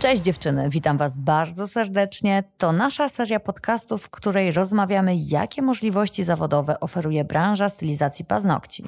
Cześć 0.00 0.22
dziewczyny, 0.22 0.68
witam 0.68 0.98
Was 0.98 1.16
bardzo 1.16 1.68
serdecznie. 1.68 2.44
To 2.58 2.72
nasza 2.72 3.08
seria 3.08 3.40
podcastów, 3.40 4.02
w 4.02 4.10
której 4.10 4.52
rozmawiamy, 4.52 5.16
jakie 5.16 5.62
możliwości 5.62 6.24
zawodowe 6.24 6.80
oferuje 6.80 7.24
branża 7.24 7.68
stylizacji 7.68 8.24
paznokci. 8.24 8.84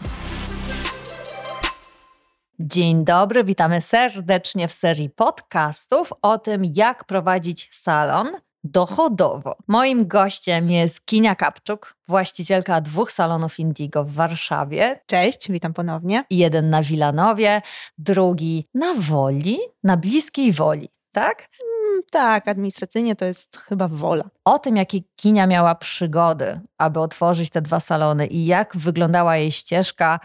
Dzień 2.61 3.05
dobry, 3.05 3.45
witamy 3.45 3.81
serdecznie 3.81 4.69
w 4.69 4.73
serii 4.73 5.11
podcastów 5.11 6.13
o 6.23 6.39
tym, 6.39 6.63
jak 6.75 7.05
prowadzić 7.05 7.69
salon 7.73 8.29
dochodowo. 8.65 9.57
Moim 9.69 10.07
gościem 10.07 10.71
jest 10.71 11.07
Kinia 11.07 11.35
Kapczuk, 11.35 11.97
właścicielka 12.09 12.81
dwóch 12.81 13.13
salonów 13.13 13.59
Indigo 13.59 14.05
w 14.05 14.13
Warszawie. 14.13 15.01
Cześć, 15.07 15.51
witam 15.51 15.73
ponownie. 15.73 16.25
Jeden 16.31 16.71
na 16.71 16.83
Wilanowie, 16.83 17.63
drugi 17.99 18.69
na 18.75 18.95
Woli, 18.95 19.59
na 19.85 19.97
bliskiej 19.97 20.53
Woli, 20.53 20.89
tak? 21.13 21.49
Mm, 21.65 22.03
tak, 22.11 22.49
administracyjnie 22.49 23.17
to 23.17 23.25
jest 23.25 23.57
chyba 23.57 23.89
wola. 23.89 24.25
O 24.45 24.59
tym, 24.59 24.77
jakie 24.77 24.99
Kinia 25.17 25.47
miała 25.47 25.75
przygody, 25.75 26.61
aby 26.79 27.01
otworzyć 27.01 27.51
te 27.51 27.63
dwa 27.63 27.81
salony 27.81 28.27
i 28.27 28.47
jak 28.47 28.77
wyglądała 28.77 29.37
jej 29.37 29.53
ścieżka 29.53 30.21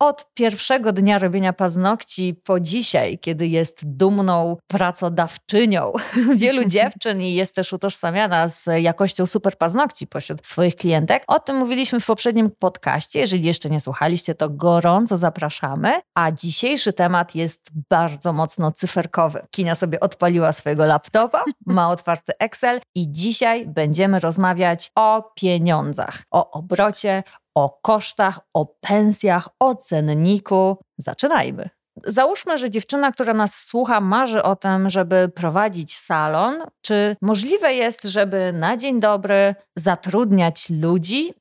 od 0.00 0.26
pierwszego 0.34 0.92
dnia 0.92 1.18
robienia 1.18 1.52
paznokci 1.52 2.34
po 2.44 2.60
dzisiaj, 2.60 3.18
kiedy 3.18 3.46
jest 3.46 3.96
dumną 3.96 4.56
pracodawczynią 4.66 5.92
wielu 6.36 6.64
dziewczyn 6.64 7.22
i 7.22 7.34
jest 7.34 7.54
też 7.54 7.72
utożsamiana 7.72 8.48
z 8.48 8.66
jakością 8.78 9.26
super 9.26 9.58
paznokci 9.58 10.06
pośród 10.06 10.46
swoich 10.46 10.76
klientek. 10.76 11.24
O 11.26 11.40
tym 11.40 11.56
mówiliśmy 11.56 12.00
w 12.00 12.06
poprzednim 12.06 12.50
podcaście. 12.58 13.18
Jeżeli 13.18 13.44
jeszcze 13.44 13.70
nie 13.70 13.80
słuchaliście, 13.80 14.34
to 14.34 14.50
gorąco 14.50 15.16
zapraszamy. 15.16 15.92
A 16.14 16.32
dzisiejszy 16.32 16.92
temat 16.92 17.34
jest 17.34 17.70
bardzo 17.90 18.32
mocno 18.32 18.72
cyferkowy. 18.72 19.46
Kinia 19.50 19.74
sobie 19.74 20.00
odpaliła 20.00 20.52
swojego 20.52 20.86
laptopa, 20.86 21.44
ma 21.66 21.90
otwarty 21.90 22.32
Excel 22.38 22.80
i 22.94 23.12
dzisiaj 23.12 23.66
będziemy 23.66 24.20
rozmawiać 24.20 24.90
o 24.94 25.32
pieniądzach, 25.34 26.22
o 26.30 26.50
obrocie, 26.50 27.22
o 27.54 27.78
kosztach, 27.82 28.40
o 28.54 28.66
pensjach, 28.80 29.48
o 29.60 29.74
cenniku. 29.74 30.76
Zaczynajmy. 30.98 31.68
Załóżmy, 32.06 32.58
że 32.58 32.70
dziewczyna, 32.70 33.12
która 33.12 33.34
nas 33.34 33.54
słucha, 33.54 34.00
marzy 34.00 34.42
o 34.42 34.56
tym, 34.56 34.90
żeby 34.90 35.28
prowadzić 35.34 35.96
salon. 35.96 36.62
Czy 36.80 37.16
możliwe 37.22 37.74
jest, 37.74 38.04
żeby 38.04 38.52
na 38.52 38.76
dzień 38.76 39.00
dobry 39.00 39.54
zatrudniać 39.76 40.70
ludzi, 40.70 41.32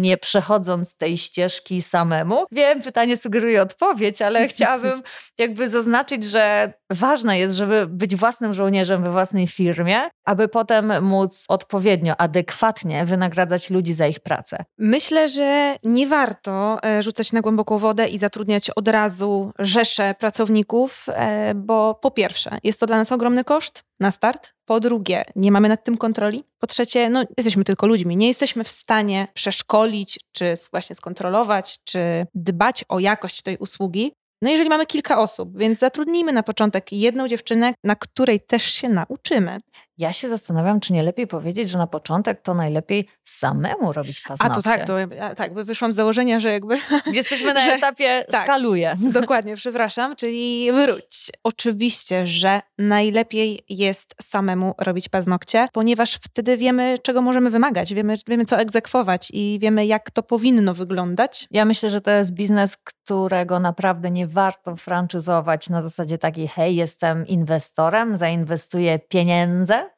nie 0.00 0.16
przechodząc 0.16 0.96
tej 0.96 1.18
ścieżki 1.18 1.82
samemu? 1.82 2.44
Wiem, 2.52 2.82
pytanie 2.82 3.16
sugeruje 3.16 3.62
odpowiedź, 3.62 4.22
ale 4.22 4.48
chciałabym 4.48 5.02
jakby 5.38 5.68
zaznaczyć, 5.68 6.24
że 6.24 6.72
ważne 6.90 7.38
jest, 7.38 7.56
żeby 7.56 7.86
być 7.86 8.16
własnym 8.16 8.54
żołnierzem 8.54 9.02
we 9.02 9.10
własnej 9.10 9.46
firmie, 9.46 10.10
aby 10.24 10.48
potem 10.48 11.04
móc 11.04 11.44
odpowiednio, 11.48 12.16
adekwatnie 12.16 13.04
wynagradzać 13.04 13.70
ludzi 13.70 13.94
za 13.94 14.06
ich 14.06 14.20
pracę. 14.20 14.64
Myślę, 14.78 15.28
że 15.28 15.76
nie 15.84 16.06
warto 16.06 16.78
e, 16.84 17.02
rzucać 17.02 17.32
na 17.32 17.40
głęboką 17.40 17.78
wodę 17.78 18.08
i 18.08 18.18
zatrudniać 18.18 18.70
od 18.70 18.88
razu 18.88 19.52
rzesze 19.58 20.14
pracowników, 20.18 21.06
e, 21.08 21.54
bo 21.54 21.94
po 21.94 22.10
pierwsze, 22.10 22.58
jest 22.64 22.80
to 22.80 22.86
dla 22.86 22.96
nas 22.96 23.12
ogromny 23.12 23.44
koszt 23.44 23.89
na 24.00 24.10
start. 24.10 24.54
Po 24.64 24.80
drugie, 24.80 25.24
nie 25.36 25.52
mamy 25.52 25.68
nad 25.68 25.84
tym 25.84 25.96
kontroli. 25.96 26.44
Po 26.58 26.66
trzecie, 26.66 27.10
no, 27.10 27.24
jesteśmy 27.36 27.64
tylko 27.64 27.86
ludźmi. 27.86 28.16
Nie 28.16 28.28
jesteśmy 28.28 28.64
w 28.64 28.68
stanie 28.68 29.28
przeszkolić, 29.34 30.20
czy 30.32 30.54
właśnie 30.70 30.96
skontrolować, 30.96 31.78
czy 31.84 32.26
dbać 32.34 32.84
o 32.88 32.98
jakość 32.98 33.42
tej 33.42 33.56
usługi. 33.56 34.12
No 34.42 34.50
jeżeli 34.50 34.68
mamy 34.70 34.86
kilka 34.86 35.18
osób, 35.18 35.58
więc 35.58 35.78
zatrudnijmy 35.78 36.32
na 36.32 36.42
początek 36.42 36.92
jedną 36.92 37.28
dziewczynę, 37.28 37.74
na 37.84 37.96
której 37.96 38.40
też 38.40 38.62
się 38.62 38.88
nauczymy. 38.88 39.60
Ja 40.00 40.12
się 40.12 40.28
zastanawiam, 40.28 40.80
czy 40.80 40.92
nie 40.92 41.02
lepiej 41.02 41.26
powiedzieć, 41.26 41.68
że 41.68 41.78
na 41.78 41.86
początek 41.86 42.42
to 42.42 42.54
najlepiej 42.54 43.08
samemu 43.24 43.92
robić 43.92 44.20
paznokcie. 44.20 44.52
A 44.52 44.54
to 44.54 44.62
tak, 44.62 44.86
to 44.86 44.94
tak, 45.36 45.54
wyszłam 45.54 45.92
z 45.92 45.96
założenia, 45.96 46.40
że 46.40 46.52
jakby... 46.52 46.78
Jesteśmy 47.12 47.54
na 47.54 47.60
że, 47.60 47.72
etapie 47.72 48.24
tak, 48.30 48.44
skaluję. 48.44 48.96
Dokładnie, 49.20 49.56
przepraszam, 49.56 50.16
czyli 50.16 50.72
wróć. 50.72 51.30
Oczywiście, 51.44 52.26
że 52.26 52.60
najlepiej 52.78 53.60
jest 53.68 54.14
samemu 54.22 54.74
robić 54.78 55.08
paznokcie, 55.08 55.66
ponieważ 55.72 56.14
wtedy 56.14 56.56
wiemy, 56.56 56.98
czego 57.02 57.22
możemy 57.22 57.50
wymagać, 57.50 57.94
wiemy, 57.94 58.16
wiemy 58.28 58.44
co 58.44 58.56
egzekwować 58.58 59.28
i 59.32 59.58
wiemy, 59.62 59.86
jak 59.86 60.10
to 60.10 60.22
powinno 60.22 60.74
wyglądać. 60.74 61.46
Ja 61.50 61.64
myślę, 61.64 61.90
że 61.90 62.00
to 62.00 62.10
jest 62.10 62.32
biznes, 62.32 62.76
którego 62.76 63.60
naprawdę 63.60 64.10
nie 64.10 64.26
warto 64.26 64.76
franczyzować 64.76 65.68
na 65.68 65.82
zasadzie 65.82 66.18
takiej, 66.18 66.48
hej, 66.48 66.76
jestem 66.76 67.26
inwestorem, 67.26 68.16
zainwestuję 68.16 68.98
pieniądze, 68.98 69.89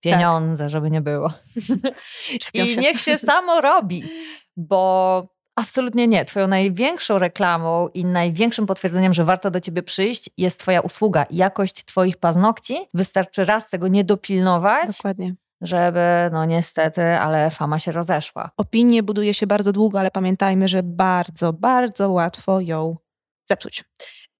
pieniądze, 0.00 0.64
tak. 0.64 0.70
żeby 0.70 0.90
nie 0.90 1.00
było. 1.00 1.30
I 2.54 2.76
niech 2.76 3.00
się 3.00 3.18
samo 3.18 3.60
robi, 3.60 4.02
bo 4.56 5.28
absolutnie 5.56 6.06
nie. 6.06 6.24
Twoją 6.24 6.46
największą 6.46 7.18
reklamą 7.18 7.88
i 7.88 8.04
największym 8.04 8.66
potwierdzeniem, 8.66 9.14
że 9.14 9.24
warto 9.24 9.50
do 9.50 9.60
ciebie 9.60 9.82
przyjść, 9.82 10.30
jest 10.36 10.60
twoja 10.60 10.80
usługa. 10.80 11.26
Jakość 11.30 11.84
twoich 11.84 12.16
paznokci. 12.16 12.78
Wystarczy 12.94 13.44
raz 13.44 13.68
tego 13.68 13.88
nie 13.88 14.04
dopilnować. 14.04 14.86
Dokładnie 14.86 15.34
żeby, 15.60 16.00
no 16.32 16.44
niestety, 16.44 17.02
ale 17.02 17.50
fama 17.50 17.78
się 17.78 17.92
rozeszła. 17.92 18.50
Opinię 18.56 19.02
buduje 19.02 19.34
się 19.34 19.46
bardzo 19.46 19.72
długo, 19.72 20.00
ale 20.00 20.10
pamiętajmy, 20.10 20.68
że 20.68 20.82
bardzo, 20.82 21.52
bardzo 21.52 22.10
łatwo 22.10 22.60
ją 22.60 22.96
zepsuć. 23.48 23.84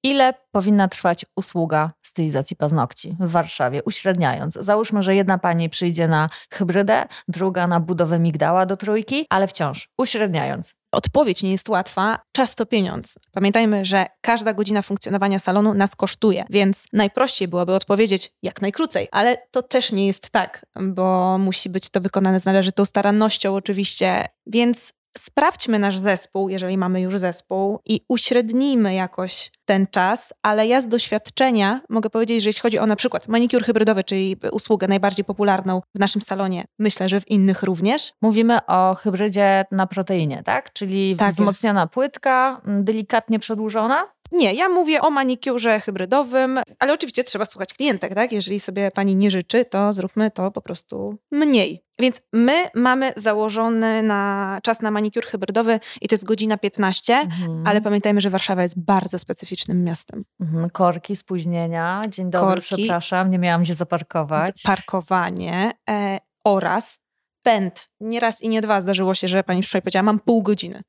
Ile 0.02 0.34
powinna 0.50 0.88
trwać 0.88 1.26
usługa 1.36 1.92
stylizacji 2.02 2.56
paznokci 2.56 3.16
w 3.20 3.30
Warszawie, 3.30 3.82
uśredniając? 3.84 4.54
Załóżmy, 4.54 5.02
że 5.02 5.14
jedna 5.14 5.38
pani 5.38 5.68
przyjdzie 5.68 6.08
na 6.08 6.30
hybrydę, 6.52 7.06
druga 7.28 7.66
na 7.66 7.80
budowę 7.80 8.18
migdała 8.18 8.66
do 8.66 8.76
trójki, 8.76 9.26
ale 9.30 9.48
wciąż 9.48 9.88
uśredniając. 9.98 10.74
Odpowiedź 10.92 11.42
nie 11.42 11.50
jest 11.50 11.68
łatwa, 11.68 12.18
czas 12.32 12.54
to 12.54 12.66
pieniądz. 12.66 13.14
Pamiętajmy, 13.32 13.84
że 13.84 14.06
każda 14.20 14.52
godzina 14.52 14.82
funkcjonowania 14.82 15.38
salonu 15.38 15.74
nas 15.74 15.96
kosztuje, 15.96 16.44
więc 16.50 16.84
najprościej 16.92 17.48
byłoby 17.48 17.74
odpowiedzieć 17.74 18.32
jak 18.42 18.62
najkrócej, 18.62 19.08
ale 19.12 19.36
to 19.50 19.62
też 19.62 19.92
nie 19.92 20.06
jest 20.06 20.30
tak, 20.30 20.66
bo 20.80 21.38
musi 21.38 21.68
być 21.68 21.90
to 21.90 22.00
wykonane 22.00 22.40
z 22.40 22.44
należytą 22.44 22.84
starannością 22.84 23.54
oczywiście, 23.54 24.24
więc 24.46 24.92
sprawdźmy 25.18 25.78
nasz 25.78 25.98
zespół, 25.98 26.48
jeżeli 26.48 26.78
mamy 26.78 27.00
już 27.00 27.18
zespół, 27.18 27.80
i 27.86 28.00
uśrednijmy 28.08 28.94
jakoś 28.94 29.50
ten 29.64 29.86
czas, 29.86 30.32
ale 30.42 30.66
ja 30.66 30.80
z 30.80 30.88
doświadczenia 30.88 31.80
mogę 31.88 32.10
powiedzieć, 32.10 32.42
że 32.42 32.48
jeśli 32.48 32.62
chodzi 32.62 32.78
o 32.78 32.86
na 32.86 32.96
przykład 32.96 33.28
manikur 33.28 33.64
hybrydowy, 33.64 34.04
czyli 34.04 34.36
usługę 34.52 34.88
najbardziej 34.88 35.24
popularną 35.24 35.80
w 35.94 35.98
naszym 35.98 36.22
salonie, 36.22 36.64
myślę, 36.78 37.08
że 37.08 37.20
w 37.20 37.28
innych 37.28 37.62
również. 37.62 38.12
Mówimy 38.22 38.66
o 38.66 38.94
hybrydzie 38.94 39.64
na 39.72 39.86
proteinie, 39.86 40.42
tak? 40.44 40.72
Czyli 40.72 41.16
tak 41.16 41.32
wzmocniona 41.32 41.80
jest. 41.80 41.92
płytka, 41.92 42.60
delikatnie 42.66 43.38
przedłużona? 43.38 44.04
Nie, 44.32 44.54
ja 44.54 44.68
mówię 44.68 45.00
o 45.00 45.10
manikurze 45.10 45.80
hybrydowym, 45.80 46.60
ale 46.78 46.92
oczywiście 46.92 47.24
trzeba 47.24 47.46
słuchać 47.46 47.74
klientek, 47.74 48.14
tak? 48.14 48.32
Jeżeli 48.32 48.60
sobie 48.60 48.90
pani 48.90 49.16
nie 49.16 49.30
życzy, 49.30 49.64
to 49.64 49.92
zróbmy 49.92 50.30
to 50.30 50.50
po 50.50 50.60
prostu 50.60 51.18
mniej. 51.32 51.84
Więc 51.98 52.20
my 52.32 52.64
mamy 52.74 53.12
założony 53.16 54.02
na 54.02 54.58
czas 54.62 54.80
na 54.80 54.90
manikur 54.90 55.26
hybrydowy 55.26 55.80
i 56.00 56.08
to 56.08 56.14
jest 56.14 56.24
godzina 56.24 56.56
15, 56.56 57.14
mhm. 57.14 57.66
ale 57.66 57.80
pamiętajmy, 57.80 58.20
że 58.20 58.30
Warszawa 58.30 58.62
jest 58.62 58.84
bardzo 58.84 59.18
specyficznym 59.18 59.84
miastem. 59.84 60.24
Mhm. 60.40 60.70
Korki, 60.70 61.16
spóźnienia. 61.16 62.02
Dzień 62.08 62.30
dobry, 62.30 62.48
Korki, 62.48 62.76
przepraszam, 62.76 63.30
nie 63.30 63.38
miałam 63.38 63.64
się 63.64 63.74
zaparkować. 63.74 64.62
Parkowanie 64.62 65.72
e, 65.90 66.18
oraz 66.44 66.98
pęd. 67.42 67.90
Nie 68.00 68.20
raz 68.20 68.42
i 68.42 68.48
nie 68.48 68.60
dwa 68.60 68.82
zdarzyło 68.82 69.14
się, 69.14 69.28
że 69.28 69.44
pani 69.44 69.62
wczoraj 69.62 69.82
powiedziała, 69.82 70.02
mam 70.02 70.18
pół 70.18 70.42
godziny 70.42 70.82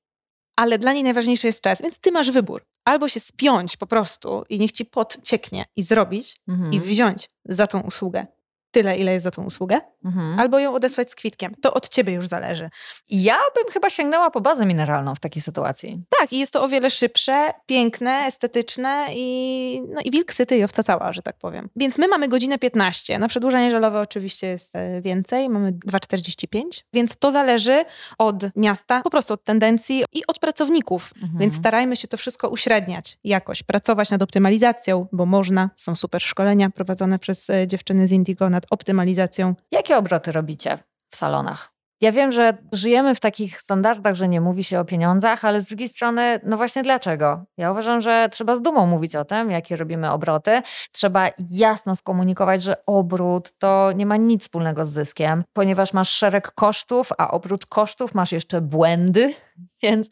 ale 0.59 0.77
dla 0.77 0.93
niej 0.93 1.03
najważniejszy 1.03 1.47
jest 1.47 1.61
czas, 1.61 1.81
więc 1.81 1.99
ty 1.99 2.11
masz 2.11 2.31
wybór. 2.31 2.65
Albo 2.89 3.07
się 3.07 3.19
spiąć 3.19 3.77
po 3.77 3.87
prostu 3.87 4.43
i 4.49 4.59
niech 4.59 4.71
ci 4.71 4.85
podcieknie 4.85 5.65
i 5.75 5.83
zrobić 5.83 6.41
mhm. 6.47 6.73
i 6.73 6.79
wziąć 6.79 7.29
za 7.45 7.67
tą 7.67 7.81
usługę 7.81 8.27
tyle, 8.71 8.97
ile 8.97 9.13
jest 9.13 9.23
za 9.23 9.31
tą 9.31 9.45
usługę, 9.45 9.81
mhm. 10.05 10.39
albo 10.39 10.59
ją 10.59 10.73
odesłać 10.73 11.11
z 11.11 11.15
kwitkiem. 11.15 11.55
To 11.61 11.73
od 11.73 11.89
ciebie 11.89 12.13
już 12.13 12.27
zależy. 12.27 12.69
Ja 13.09 13.37
bym 13.55 13.73
chyba 13.73 13.89
sięgnęła 13.89 14.31
po 14.31 14.41
bazę 14.41 14.65
mineralną 14.65 15.15
w 15.15 15.19
takiej 15.19 15.41
sytuacji. 15.41 16.03
Tak, 16.19 16.33
i 16.33 16.39
jest 16.39 16.53
to 16.53 16.63
o 16.63 16.67
wiele 16.67 16.89
szybsze, 16.89 17.53
piękne, 17.65 18.11
estetyczne 18.11 19.07
i, 19.15 19.81
no, 19.93 20.01
i 20.05 20.11
wilk 20.11 20.33
syty 20.33 20.57
i 20.57 20.63
owca 20.63 20.83
cała, 20.83 21.13
że 21.13 21.21
tak 21.21 21.37
powiem. 21.37 21.69
Więc 21.75 21.97
my 21.97 22.07
mamy 22.07 22.27
godzinę 22.27 22.59
15. 22.59 23.19
Na 23.19 23.27
przedłużenie 23.27 23.71
żelowe 23.71 23.99
oczywiście 23.99 24.47
jest 24.47 24.75
e, 24.75 25.01
więcej, 25.01 25.49
mamy 25.49 25.71
2,45, 25.71 26.63
więc 26.93 27.17
to 27.17 27.31
zależy 27.31 27.85
od 28.17 28.55
miasta, 28.55 29.01
po 29.01 29.09
prostu 29.09 29.33
od 29.33 29.43
tendencji 29.43 30.03
i 30.13 30.27
od 30.27 30.39
pracowników. 30.39 31.13
Mhm. 31.15 31.39
Więc 31.39 31.55
starajmy 31.55 31.95
się 31.95 32.07
to 32.07 32.17
wszystko 32.17 32.49
uśredniać 32.49 33.17
jakoś, 33.23 33.63
pracować 33.63 34.09
nad 34.09 34.21
optymalizacją, 34.21 35.07
bo 35.11 35.25
można, 35.25 35.69
są 35.77 35.95
super 35.95 36.21
szkolenia 36.21 36.69
prowadzone 36.69 37.19
przez 37.19 37.49
e, 37.49 37.67
dziewczyny 37.67 38.07
z 38.07 38.11
Indigo 38.11 38.49
nad 38.59 38.65
optymalizacją. 38.69 39.55
Jakie 39.71 39.97
obroty 39.97 40.31
robicie 40.31 40.77
w 41.09 41.15
salonach? 41.15 41.73
Ja 42.01 42.11
wiem, 42.11 42.31
że 42.31 42.57
żyjemy 42.71 43.15
w 43.15 43.19
takich 43.19 43.61
standardach, 43.61 44.15
że 44.15 44.27
nie 44.27 44.41
mówi 44.41 44.63
się 44.63 44.79
o 44.79 44.85
pieniądzach, 44.85 45.45
ale 45.45 45.61
z 45.61 45.67
drugiej 45.67 45.87
strony, 45.87 46.39
no 46.43 46.57
właśnie 46.57 46.83
dlaczego? 46.83 47.45
Ja 47.57 47.71
uważam, 47.71 48.01
że 48.01 48.29
trzeba 48.31 48.55
z 48.55 48.61
dumą 48.61 48.85
mówić 48.85 49.15
o 49.15 49.25
tym, 49.25 49.51
jakie 49.51 49.75
robimy 49.75 50.11
obroty. 50.11 50.61
Trzeba 50.91 51.29
jasno 51.49 51.95
skomunikować, 51.95 52.63
że 52.63 52.85
obrót 52.85 53.51
to 53.57 53.91
nie 53.95 54.05
ma 54.05 54.17
nic 54.17 54.41
wspólnego 54.41 54.85
z 54.85 54.89
zyskiem, 54.89 55.43
ponieważ 55.53 55.93
masz 55.93 56.09
szereg 56.09 56.51
kosztów, 56.51 57.09
a 57.17 57.31
oprócz 57.31 57.65
kosztów 57.65 58.15
masz 58.15 58.31
jeszcze 58.31 58.61
błędy, 58.61 59.33
więc 59.83 60.09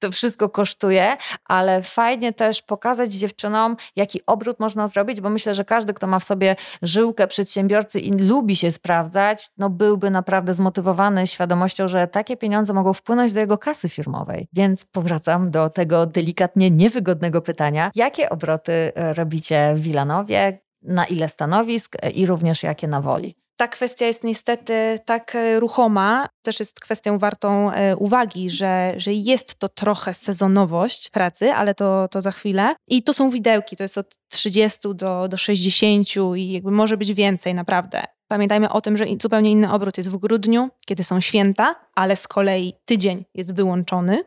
to 0.00 0.10
wszystko 0.10 0.48
kosztuje, 0.48 1.16
ale 1.44 1.82
fajnie 1.82 2.32
też 2.32 2.62
pokazać 2.62 3.12
dziewczynom, 3.12 3.76
jaki 3.96 4.20
obrót 4.26 4.60
można 4.60 4.88
zrobić, 4.88 5.20
bo 5.20 5.30
myślę, 5.30 5.54
że 5.54 5.64
każdy, 5.64 5.94
kto 5.94 6.06
ma 6.06 6.18
w 6.18 6.24
sobie 6.24 6.56
żyłkę 6.82 7.26
przedsiębiorcy 7.26 8.00
i 8.00 8.12
lubi 8.12 8.56
się 8.56 8.72
sprawdzać, 8.72 9.50
no 9.58 9.70
byłby 9.70 10.10
naprawdę 10.10 10.54
zmotywowany 10.54 11.26
świadomością, 11.26 11.88
że 11.88 12.06
takie 12.06 12.36
pieniądze 12.36 12.72
mogą 12.72 12.92
wpłynąć 12.92 13.32
do 13.32 13.40
jego 13.40 13.58
kasy 13.58 13.88
firmowej. 13.88 14.48
Więc 14.52 14.84
powracam 14.84 15.50
do 15.50 15.70
tego 15.70 16.06
delikatnie 16.06 16.70
niewygodnego 16.70 17.42
pytania, 17.42 17.90
jakie 17.94 18.30
obroty 18.30 18.72
e, 18.72 19.14
robicie 19.14 19.74
w 19.76 19.80
Wilanowie, 19.80 20.60
na 20.82 21.04
ile 21.04 21.28
stanowisk 21.28 21.96
e, 22.02 22.10
i 22.10 22.26
również 22.26 22.62
jakie 22.62 22.88
na 22.88 23.00
woli? 23.00 23.36
Ta 23.60 23.68
kwestia 23.68 24.06
jest 24.06 24.24
niestety 24.24 24.98
tak 25.04 25.34
e, 25.34 25.60
ruchoma, 25.60 26.28
też 26.42 26.60
jest 26.60 26.80
kwestią 26.80 27.18
wartą 27.18 27.72
e, 27.72 27.96
uwagi, 27.96 28.50
że, 28.50 28.92
że 28.96 29.12
jest 29.12 29.54
to 29.54 29.68
trochę 29.68 30.14
sezonowość 30.14 31.10
pracy, 31.10 31.52
ale 31.52 31.74
to, 31.74 32.08
to 32.08 32.20
za 32.20 32.30
chwilę. 32.30 32.74
I 32.88 33.02
to 33.02 33.12
są 33.12 33.30
widełki, 33.30 33.76
to 33.76 33.82
jest 33.82 33.98
od 33.98 34.16
30 34.28 34.78
do, 34.94 35.28
do 35.28 35.36
60 35.36 36.08
i 36.36 36.52
jakby 36.52 36.70
może 36.70 36.96
być 36.96 37.14
więcej 37.14 37.54
naprawdę. 37.54 38.02
Pamiętajmy 38.28 38.70
o 38.70 38.80
tym, 38.80 38.96
że 38.96 39.04
zupełnie 39.22 39.50
inny 39.50 39.72
obrót 39.72 39.98
jest 39.98 40.10
w 40.10 40.16
grudniu, 40.16 40.68
kiedy 40.86 41.04
są 41.04 41.20
święta, 41.20 41.74
ale 41.94 42.16
z 42.16 42.28
kolei 42.28 42.74
tydzień 42.84 43.24
jest 43.34 43.54
wyłączony. 43.54 44.22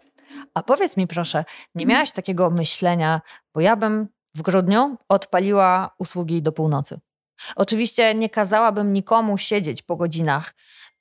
A 0.53 0.63
powiedz 0.63 0.97
mi 0.97 1.07
proszę, 1.07 1.45
nie 1.75 1.85
miałaś 1.85 2.11
takiego 2.11 2.49
myślenia, 2.49 3.21
bo 3.55 3.61
ja 3.61 3.75
bym 3.75 4.07
w 4.35 4.41
grudniu 4.41 4.97
odpaliła 5.09 5.89
usługi 5.99 6.41
do 6.41 6.51
północy. 6.51 6.99
Oczywiście 7.55 8.15
nie 8.15 8.29
kazałabym 8.29 8.93
nikomu 8.93 9.37
siedzieć 9.37 9.81
po 9.81 9.95
godzinach, 9.95 10.53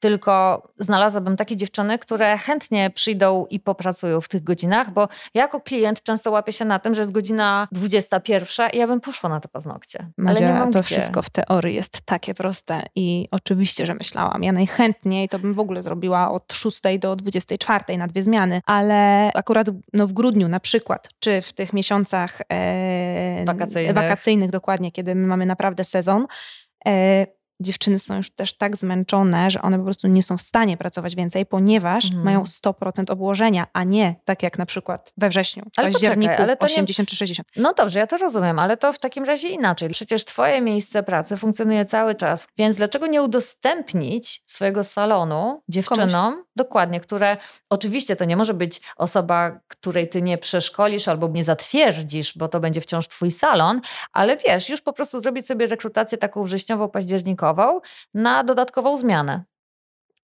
tylko 0.02 0.62
znalazłabym 0.78 1.36
takie 1.36 1.56
dziewczyny, 1.56 1.98
które 1.98 2.38
chętnie 2.38 2.90
przyjdą 2.90 3.46
i 3.50 3.60
popracują 3.60 4.20
w 4.20 4.28
tych 4.28 4.44
godzinach, 4.44 4.92
bo 4.92 5.08
ja 5.34 5.42
jako 5.42 5.60
klient 5.60 6.02
często 6.02 6.30
łapię 6.30 6.52
się 6.52 6.64
na 6.64 6.78
tym, 6.78 6.94
że 6.94 7.00
jest 7.00 7.12
godzina 7.12 7.68
21 7.72 8.70
i 8.72 8.78
ja 8.78 8.86
bym 8.86 9.00
poszła 9.00 9.30
na 9.30 9.40
te 9.40 9.48
paznokcie. 9.48 10.06
Madzia, 10.16 10.38
ale 10.38 10.54
nie 10.54 10.60
mam 10.60 10.72
to 10.72 10.80
gdzie. 10.80 10.88
wszystko 10.88 11.22
w 11.22 11.30
teorii 11.30 11.74
jest 11.74 12.00
takie 12.00 12.34
proste 12.34 12.82
i 12.96 13.28
oczywiście, 13.30 13.86
że 13.86 13.94
myślałam. 13.94 14.42
Ja 14.42 14.52
najchętniej 14.52 15.28
to 15.28 15.38
bym 15.38 15.54
w 15.54 15.60
ogóle 15.60 15.82
zrobiła 15.82 16.30
od 16.30 16.52
6 16.52 16.80
do 16.98 17.16
24 17.16 17.98
na 17.98 18.06
dwie 18.06 18.22
zmiany, 18.22 18.60
ale 18.66 19.30
akurat 19.34 19.66
no, 19.92 20.06
w 20.06 20.12
grudniu 20.12 20.48
na 20.48 20.60
przykład, 20.60 21.08
czy 21.18 21.42
w 21.42 21.52
tych 21.52 21.72
miesiącach 21.72 22.38
e, 22.52 23.44
wakacyjnych. 23.44 23.94
wakacyjnych 23.94 24.50
dokładnie, 24.50 24.92
kiedy 24.92 25.14
my 25.14 25.26
mamy 25.26 25.46
naprawdę 25.46 25.84
sezon, 25.84 26.26
e, 26.86 27.26
dziewczyny 27.60 27.98
są 27.98 28.16
już 28.16 28.30
też 28.30 28.56
tak 28.56 28.76
zmęczone, 28.76 29.50
że 29.50 29.62
one 29.62 29.78
po 29.78 29.84
prostu 29.84 30.08
nie 30.08 30.22
są 30.22 30.36
w 30.36 30.42
stanie 30.42 30.76
pracować 30.76 31.16
więcej, 31.16 31.46
ponieważ 31.46 32.04
mhm. 32.04 32.24
mają 32.24 32.42
100% 32.42 33.12
obłożenia, 33.12 33.66
a 33.72 33.84
nie 33.84 34.14
tak 34.24 34.42
jak 34.42 34.58
na 34.58 34.66
przykład 34.66 35.12
we 35.16 35.28
wrześniu, 35.28 35.62
w 35.74 35.78
ale 35.78 35.92
październiku 35.92 36.32
poczekaj, 36.32 36.44
ale 36.44 36.58
80 36.58 37.08
nie... 37.08 37.10
czy 37.10 37.16
60. 37.16 37.48
No 37.56 37.74
dobrze, 37.74 37.98
ja 37.98 38.06
to 38.06 38.16
rozumiem, 38.16 38.58
ale 38.58 38.76
to 38.76 38.92
w 38.92 38.98
takim 38.98 39.24
razie 39.24 39.48
inaczej. 39.48 39.88
Przecież 39.88 40.24
twoje 40.24 40.60
miejsce 40.60 41.02
pracy 41.02 41.36
funkcjonuje 41.36 41.84
cały 41.84 42.14
czas, 42.14 42.48
więc 42.58 42.76
dlaczego 42.76 43.06
nie 43.06 43.22
udostępnić 43.22 44.42
swojego 44.46 44.84
salonu 44.84 45.62
dziewczynom, 45.68 46.32
Komuś? 46.32 46.46
dokładnie, 46.56 47.00
które 47.00 47.36
oczywiście 47.70 48.16
to 48.16 48.24
nie 48.24 48.36
może 48.36 48.54
być 48.54 48.80
osoba, 48.96 49.60
której 49.68 50.08
ty 50.08 50.22
nie 50.22 50.38
przeszkolisz 50.38 51.08
albo 51.08 51.28
nie 51.28 51.44
zatwierdzisz, 51.44 52.38
bo 52.38 52.48
to 52.48 52.60
będzie 52.60 52.80
wciąż 52.80 53.08
twój 53.08 53.30
salon, 53.30 53.80
ale 54.12 54.36
wiesz, 54.36 54.68
już 54.68 54.80
po 54.80 54.92
prostu 54.92 55.20
zrobić 55.20 55.46
sobie 55.46 55.66
rekrutację 55.66 56.18
taką 56.18 56.44
wrześniową, 56.44 56.88
październikową, 56.88 57.41
na 58.14 58.44
dodatkową 58.44 58.96
zmianę. 58.96 59.44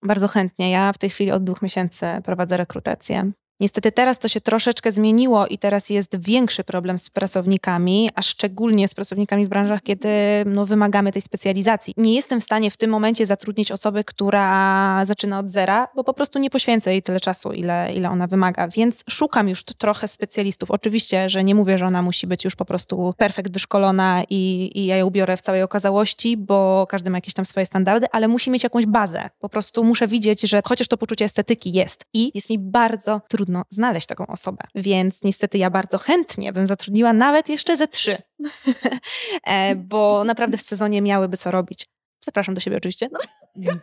Bardzo 0.03 0.29
chętnie. 0.29 0.70
Ja 0.70 0.93
w 0.93 0.99
tej 0.99 1.11
chwili 1.11 1.32
od 1.32 1.44
dwóch 1.44 1.62
miesięcy 1.62 2.06
prowadzę 2.25 2.56
rekrutację. 2.56 3.32
Niestety 3.60 3.93
teraz 3.93 4.19
to 4.19 4.28
się 4.28 4.40
troszeczkę 4.40 4.93
zmieniło 4.93 5.46
i 5.46 5.58
teraz 5.58 5.90
jest 5.90 6.25
większy 6.25 6.64
problem 6.64 6.99
z 6.99 7.10
pracownikami, 7.10 8.10
a 8.14 8.22
szczególnie 8.22 8.88
z 8.88 8.94
pracownikami 8.94 9.46
w 9.46 9.49
branżach, 9.49 9.82
kiedy 9.82 10.08
no, 10.46 10.66
wymagamy 10.66 11.12
tej 11.12 11.22
specjalizacji. 11.22 11.94
Nie 11.96 12.14
jestem 12.14 12.40
w 12.40 12.44
stanie 12.44 12.70
w 12.70 12.76
tym 12.76 12.90
momencie 12.90 13.26
zatrudnić 13.26 13.72
osoby, 13.72 14.05
która 14.05 15.06
zaczyna 15.06 15.38
od 15.38 15.50
zera, 15.50 15.88
bo 15.94 16.05
po 16.05 16.14
prostu 16.14 16.38
nie 16.38 16.50
poświęcę 16.50 16.90
jej 16.90 17.02
tyle 17.02 17.20
czasu, 17.20 17.52
ile, 17.52 17.94
ile 17.94 18.10
ona 18.10 18.26
wymaga, 18.26 18.69
więc 18.69 19.05
szukam 19.10 19.49
już 19.49 19.64
trochę 19.64 20.08
specjalistów. 20.08 20.70
Oczywiście, 20.70 21.28
że 21.28 21.44
nie 21.44 21.55
mówię, 21.55 21.78
że 21.78 21.87
ona 21.87 22.02
musi 22.02 22.26
być 22.26 22.44
już 22.44 22.56
po 22.56 22.64
prostu 22.64 23.14
perfekt 23.16 23.52
wyszkolona 23.52 24.22
i, 24.31 24.70
i 24.75 24.87
ja 24.87 24.96
ją 24.96 25.10
biorę 25.10 25.37
w 25.37 25.40
całej 25.40 25.62
okazałości, 25.62 26.37
bo 26.37 26.87
każdy 26.88 27.10
ma 27.10 27.19
jakieś 27.19 27.34
tam 27.34 27.44
swoje 27.44 27.66
standardy, 27.66 28.06
ale 28.12 28.28
musi 28.28 28.50
mieć 28.50 28.62
jakąś 28.62 28.87
bazę. 28.87 29.31
Po 29.40 29.49
prostu 29.49 29.84
muszę 29.84 30.06
widzieć, 30.06 30.40
że 30.40 30.62
chociaż 30.64 30.88
to 30.88 30.99
poczucie 30.99 31.25
estetyki 31.25 31.72
jest 31.72 32.05
i 32.14 32.31
jest 32.34 32.50
mi 32.50 32.58
bardzo 32.58 33.20
trudno 33.28 33.48
trudno 33.49 33.65
znaleźć 33.71 34.06
taką 34.06 34.27
osobę. 34.27 34.65
Więc 34.75 35.23
niestety 35.23 35.59
ja 35.59 35.71
bardzo 35.71 35.99
chętnie 35.99 36.53
bym 36.53 36.67
zatrudniła 36.67 37.12
nawet 37.12 37.49
jeszcze 37.49 37.77
ze 37.77 37.89
trzy, 37.89 38.23
e, 39.47 39.77
bo 39.77 40.25
naprawdę 40.25 40.59
w 40.59 40.62
sezonie 40.62 41.03
miałyby 41.03 41.37
co 41.37 41.50
robić. 41.50 41.87
Zapraszam 42.25 42.55
do 42.55 42.61
siebie 42.61 42.77
oczywiście. 42.77 43.09
No. 43.12 43.19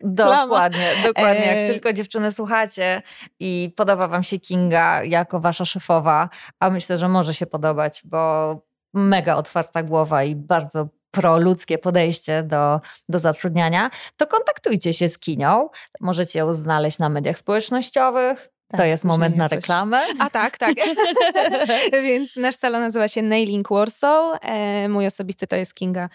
Dokładnie, 0.00 0.92
dokładnie. 1.06 1.46
Jak 1.46 1.56
e... 1.56 1.68
tylko 1.68 1.92
dziewczyny 1.92 2.32
słuchacie 2.32 3.02
i 3.40 3.72
podoba 3.76 4.08
wam 4.08 4.22
się 4.22 4.38
Kinga 4.38 5.04
jako 5.04 5.40
wasza 5.40 5.64
szefowa, 5.64 6.28
a 6.60 6.70
myślę, 6.70 6.98
że 6.98 7.08
może 7.08 7.34
się 7.34 7.46
podobać, 7.46 8.02
bo 8.04 8.54
mega 8.94 9.36
otwarta 9.36 9.82
głowa 9.82 10.24
i 10.24 10.36
bardzo 10.36 10.88
proludzkie 11.10 11.78
podejście 11.78 12.42
do, 12.42 12.80
do 13.08 13.18
zatrudniania, 13.18 13.90
to 14.16 14.26
kontaktujcie 14.26 14.92
się 14.92 15.08
z 15.08 15.18
Kinią. 15.18 15.68
Możecie 16.00 16.38
ją 16.38 16.54
znaleźć 16.54 16.98
na 16.98 17.08
mediach 17.08 17.38
społecznościowych, 17.38 18.50
tak, 18.68 18.80
to 18.80 18.86
jest 18.86 19.04
moment 19.04 19.36
na 19.36 19.48
reklamę. 19.48 20.00
A 20.18 20.30
tak, 20.30 20.58
tak. 20.58 20.74
Więc 22.02 22.36
nasz 22.36 22.54
salon 22.54 22.80
nazywa 22.80 23.08
się 23.08 23.22
Nailing 23.22 23.68
Warsaw. 23.68 24.38
E, 24.42 24.88
mój 24.88 25.06
osobisty 25.06 25.46
to 25.46 25.56
jest 25.56 25.74
Kinga 25.74 26.08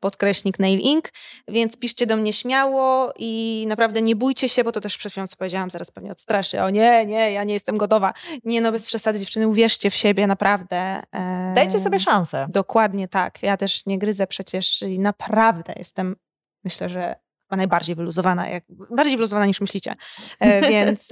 podkreśnik 0.00 0.58
Nailing, 0.58 1.12
więc 1.48 1.76
piszcie 1.76 2.06
do 2.06 2.16
mnie 2.16 2.32
śmiało 2.32 3.12
i 3.18 3.64
naprawdę 3.68 4.02
nie 4.02 4.16
bójcie 4.16 4.48
się, 4.48 4.64
bo 4.64 4.72
to 4.72 4.80
też 4.80 4.98
przed 4.98 5.12
chwilą 5.12 5.26
co 5.26 5.36
powiedziałam, 5.36 5.70
zaraz 5.70 5.90
pewnie 5.90 6.10
odstraszy. 6.10 6.62
O 6.62 6.70
nie, 6.70 7.06
nie, 7.06 7.32
ja 7.32 7.44
nie 7.44 7.54
jestem 7.54 7.76
gotowa. 7.76 8.12
Nie, 8.44 8.60
no 8.60 8.72
bez 8.72 8.86
przesady 8.86 9.18
dziewczyny, 9.18 9.48
uwierzcie 9.48 9.90
w 9.90 9.94
siebie, 9.94 10.26
naprawdę. 10.26 11.02
E, 11.12 11.52
Dajcie 11.54 11.80
sobie 11.80 12.00
szansę. 12.00 12.46
Dokładnie 12.50 13.08
tak. 13.08 13.42
Ja 13.42 13.56
też 13.56 13.86
nie 13.86 13.98
gryzę 13.98 14.26
przecież 14.26 14.82
i 14.82 14.98
naprawdę 14.98 15.72
jestem, 15.76 16.16
myślę, 16.64 16.88
że 16.88 17.16
najbardziej 17.56 17.94
wyluzowana, 17.94 18.48
jak, 18.48 18.64
bardziej 18.90 19.16
wyluzowana 19.16 19.46
niż 19.46 19.60
myślicie. 19.60 19.94
E, 20.40 20.60
więc, 20.70 21.08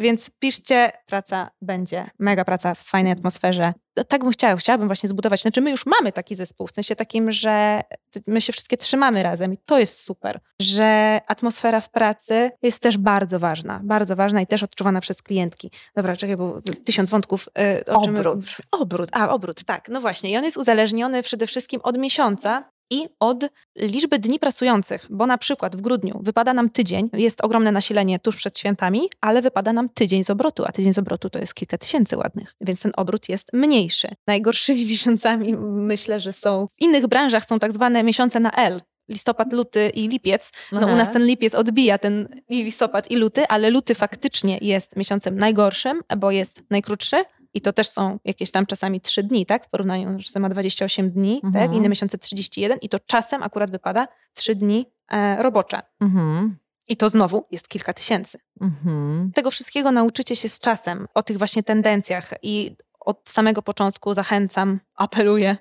więc 0.00 0.30
piszcie, 0.38 0.92
praca 1.06 1.50
będzie, 1.62 2.10
mega 2.18 2.44
praca 2.44 2.74
w 2.74 2.78
fajnej 2.78 3.12
atmosferze. 3.12 3.72
No, 3.96 4.04
tak 4.04 4.22
bym 4.22 4.32
chciała, 4.32 4.56
chciałabym 4.56 4.88
właśnie 4.88 5.08
zbudować. 5.08 5.42
Znaczy 5.42 5.60
my 5.60 5.70
już 5.70 5.86
mamy 5.86 6.12
taki 6.12 6.34
zespół, 6.34 6.66
w 6.66 6.70
sensie 6.70 6.96
takim, 6.96 7.32
że 7.32 7.80
my 8.26 8.40
się 8.40 8.52
wszystkie 8.52 8.76
trzymamy 8.76 9.22
razem 9.22 9.52
i 9.52 9.58
to 9.66 9.78
jest 9.78 10.00
super, 10.00 10.40
że 10.60 11.20
atmosfera 11.26 11.80
w 11.80 11.90
pracy 11.90 12.50
jest 12.62 12.80
też 12.80 12.98
bardzo 12.98 13.38
ważna, 13.38 13.80
bardzo 13.84 14.16
ważna 14.16 14.40
i 14.40 14.46
też 14.46 14.62
odczuwana 14.62 15.00
przez 15.00 15.22
klientki. 15.22 15.70
Dobra, 15.96 16.16
czekaj, 16.16 16.36
bo 16.36 16.60
tysiąc 16.84 17.10
wątków. 17.10 17.48
Y, 17.88 17.92
obrót. 17.94 18.38
Obrót, 18.70 19.08
a 19.12 19.28
obrót, 19.28 19.64
tak, 19.64 19.88
no 19.88 20.00
właśnie. 20.00 20.30
I 20.30 20.36
on 20.36 20.44
jest 20.44 20.56
uzależniony 20.56 21.22
przede 21.22 21.46
wszystkim 21.46 21.80
od 21.84 21.98
miesiąca, 21.98 22.70
i 22.90 23.08
od 23.20 23.44
liczby 23.78 24.18
dni 24.18 24.38
pracujących, 24.38 25.06
bo 25.10 25.26
na 25.26 25.38
przykład 25.38 25.76
w 25.76 25.80
grudniu 25.80 26.20
wypada 26.22 26.54
nam 26.54 26.70
tydzień, 26.70 27.10
jest 27.12 27.44
ogromne 27.44 27.72
nasilenie 27.72 28.18
tuż 28.18 28.36
przed 28.36 28.58
świętami, 28.58 29.00
ale 29.20 29.42
wypada 29.42 29.72
nam 29.72 29.88
tydzień 29.88 30.24
z 30.24 30.30
obrotu, 30.30 30.64
a 30.66 30.72
tydzień 30.72 30.94
z 30.94 30.98
obrotu 30.98 31.30
to 31.30 31.38
jest 31.38 31.54
kilka 31.54 31.78
tysięcy 31.78 32.16
ładnych, 32.16 32.54
więc 32.60 32.82
ten 32.82 32.92
obrót 32.96 33.28
jest 33.28 33.52
mniejszy. 33.52 34.08
Najgorszymi 34.26 34.86
miesiącami 34.90 35.56
myślę, 35.62 36.20
że 36.20 36.32
są 36.32 36.66
w 36.66 36.80
innych 36.80 37.06
branżach 37.06 37.44
są 37.44 37.58
tak 37.58 37.72
zwane 37.72 38.04
miesiące 38.04 38.40
na 38.40 38.52
L, 38.52 38.80
listopad, 39.10 39.52
luty 39.52 39.90
i 39.94 40.08
lipiec. 40.08 40.52
No 40.72 40.86
u 40.86 40.96
nas 40.96 41.10
ten 41.10 41.26
lipiec 41.26 41.54
odbija 41.54 41.98
ten 41.98 42.28
i 42.48 42.64
listopad 42.64 43.10
i 43.10 43.16
luty, 43.16 43.46
ale 43.48 43.70
luty 43.70 43.94
faktycznie 43.94 44.58
jest 44.62 44.96
miesiącem 44.96 45.38
najgorszym, 45.38 46.00
bo 46.18 46.30
jest 46.30 46.62
najkrótszy, 46.70 47.16
i 47.54 47.60
to 47.60 47.72
też 47.72 47.88
są 47.88 48.18
jakieś 48.24 48.50
tam 48.50 48.66
czasami 48.66 49.00
3 49.00 49.22
dni, 49.22 49.46
tak? 49.46 49.66
W 49.66 49.70
porównaniu, 49.70 50.16
że 50.18 50.40
ma 50.40 50.48
28 50.48 51.10
dni, 51.10 51.40
mhm. 51.44 51.52
tak? 51.52 51.76
Inne 51.76 51.88
miesiące 51.88 52.18
31 52.18 52.78
i 52.82 52.88
to 52.88 52.98
czasem 52.98 53.42
akurat 53.42 53.70
wypada 53.70 54.08
3 54.34 54.54
dni 54.54 54.86
e, 55.10 55.42
robocze. 55.42 55.82
Mhm. 56.00 56.56
I 56.88 56.96
to 56.96 57.08
znowu 57.08 57.46
jest 57.50 57.68
kilka 57.68 57.92
tysięcy. 57.92 58.38
Mhm. 58.60 59.32
Tego 59.34 59.50
wszystkiego 59.50 59.92
nauczycie 59.92 60.36
się 60.36 60.48
z 60.48 60.58
czasem, 60.58 61.06
o 61.14 61.22
tych 61.22 61.38
właśnie 61.38 61.62
tendencjach 61.62 62.34
i 62.42 62.76
od 63.00 63.30
samego 63.30 63.62
początku 63.62 64.14
zachęcam, 64.14 64.80
apeluję, 64.94 65.56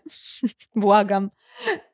błagam. 0.76 1.30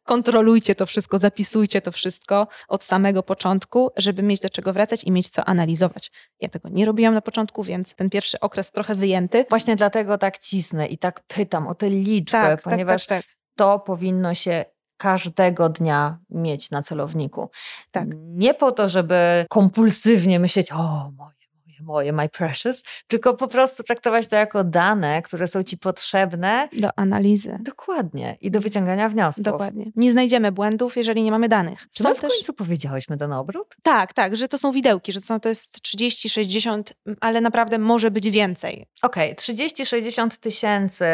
Kontrolujcie 0.05 0.75
to 0.75 0.85
wszystko, 0.85 1.19
zapisujcie 1.19 1.81
to 1.81 1.91
wszystko 1.91 2.47
od 2.67 2.83
samego 2.83 3.23
początku, 3.23 3.91
żeby 3.97 4.23
mieć 4.23 4.39
do 4.39 4.49
czego 4.49 4.73
wracać 4.73 5.03
i 5.03 5.11
mieć 5.11 5.29
co 5.29 5.45
analizować. 5.45 6.11
Ja 6.39 6.49
tego 6.49 6.69
nie 6.69 6.85
robiłam 6.85 7.13
na 7.13 7.21
początku, 7.21 7.63
więc 7.63 7.95
ten 7.95 8.09
pierwszy 8.09 8.39
okres 8.39 8.71
trochę 8.71 8.95
wyjęty. 8.95 9.45
Właśnie 9.49 9.75
dlatego 9.75 10.17
tak 10.17 10.37
cisnę 10.37 10.87
i 10.87 10.97
tak 10.97 11.23
pytam 11.27 11.67
o 11.67 11.75
tę 11.75 11.89
liczbę, 11.89 12.41
Tak, 12.41 12.61
tak, 12.61 12.73
ponieważ 12.73 13.05
tak, 13.05 13.25
tak. 13.25 13.35
to 13.55 13.79
powinno 13.79 14.33
się 14.33 14.65
każdego 14.97 15.69
dnia 15.69 16.19
mieć 16.29 16.71
na 16.71 16.81
celowniku. 16.81 17.49
Tak. 17.91 18.07
Nie 18.15 18.53
po 18.53 18.71
to, 18.71 18.89
żeby 18.89 19.45
kompulsywnie 19.49 20.39
myśleć, 20.39 20.71
o 20.71 21.11
moje, 21.17 21.34
moje, 21.83 22.13
my 22.13 22.29
precious, 22.29 22.83
tylko 23.07 23.33
po 23.33 23.47
prostu 23.47 23.83
traktować 23.83 24.27
to 24.27 24.35
jako 24.35 24.63
dane, 24.63 25.21
które 25.21 25.47
są 25.47 25.63
ci 25.63 25.77
potrzebne 25.77 26.69
Do 26.73 26.89
analizy. 26.95 27.57
dokładnie 27.61 28.37
i 28.41 28.51
do 28.51 28.61
wyciągania 28.61 29.09
wniosków. 29.09 29.43
Dokładnie. 29.45 29.85
Nie 29.95 30.11
znajdziemy 30.11 30.51
błędów, 30.51 30.97
jeżeli 30.97 31.23
nie 31.23 31.31
mamy 31.31 31.49
danych. 31.49 31.79
Czy 31.95 32.03
Są 32.03 32.09
my 32.09 32.15
w 32.15 32.19
też- 32.19 32.31
końcu 32.33 32.53
powiedziałyśmy 32.53 33.17
ten 33.17 33.33
obrót? 33.33 33.75
Tak, 33.83 34.13
tak, 34.13 34.35
że 34.35 34.47
to 34.47 34.57
są 34.57 34.71
widełki, 34.71 35.11
że 35.11 35.21
są, 35.21 35.39
to 35.39 35.49
jest 35.49 35.81
30, 35.81 36.29
60, 36.29 36.93
ale 37.21 37.41
naprawdę 37.41 37.77
może 37.77 38.11
być 38.11 38.29
więcej. 38.29 38.85
Okej, 39.01 39.35
30-60 39.35 40.37
tysięcy 40.39 41.05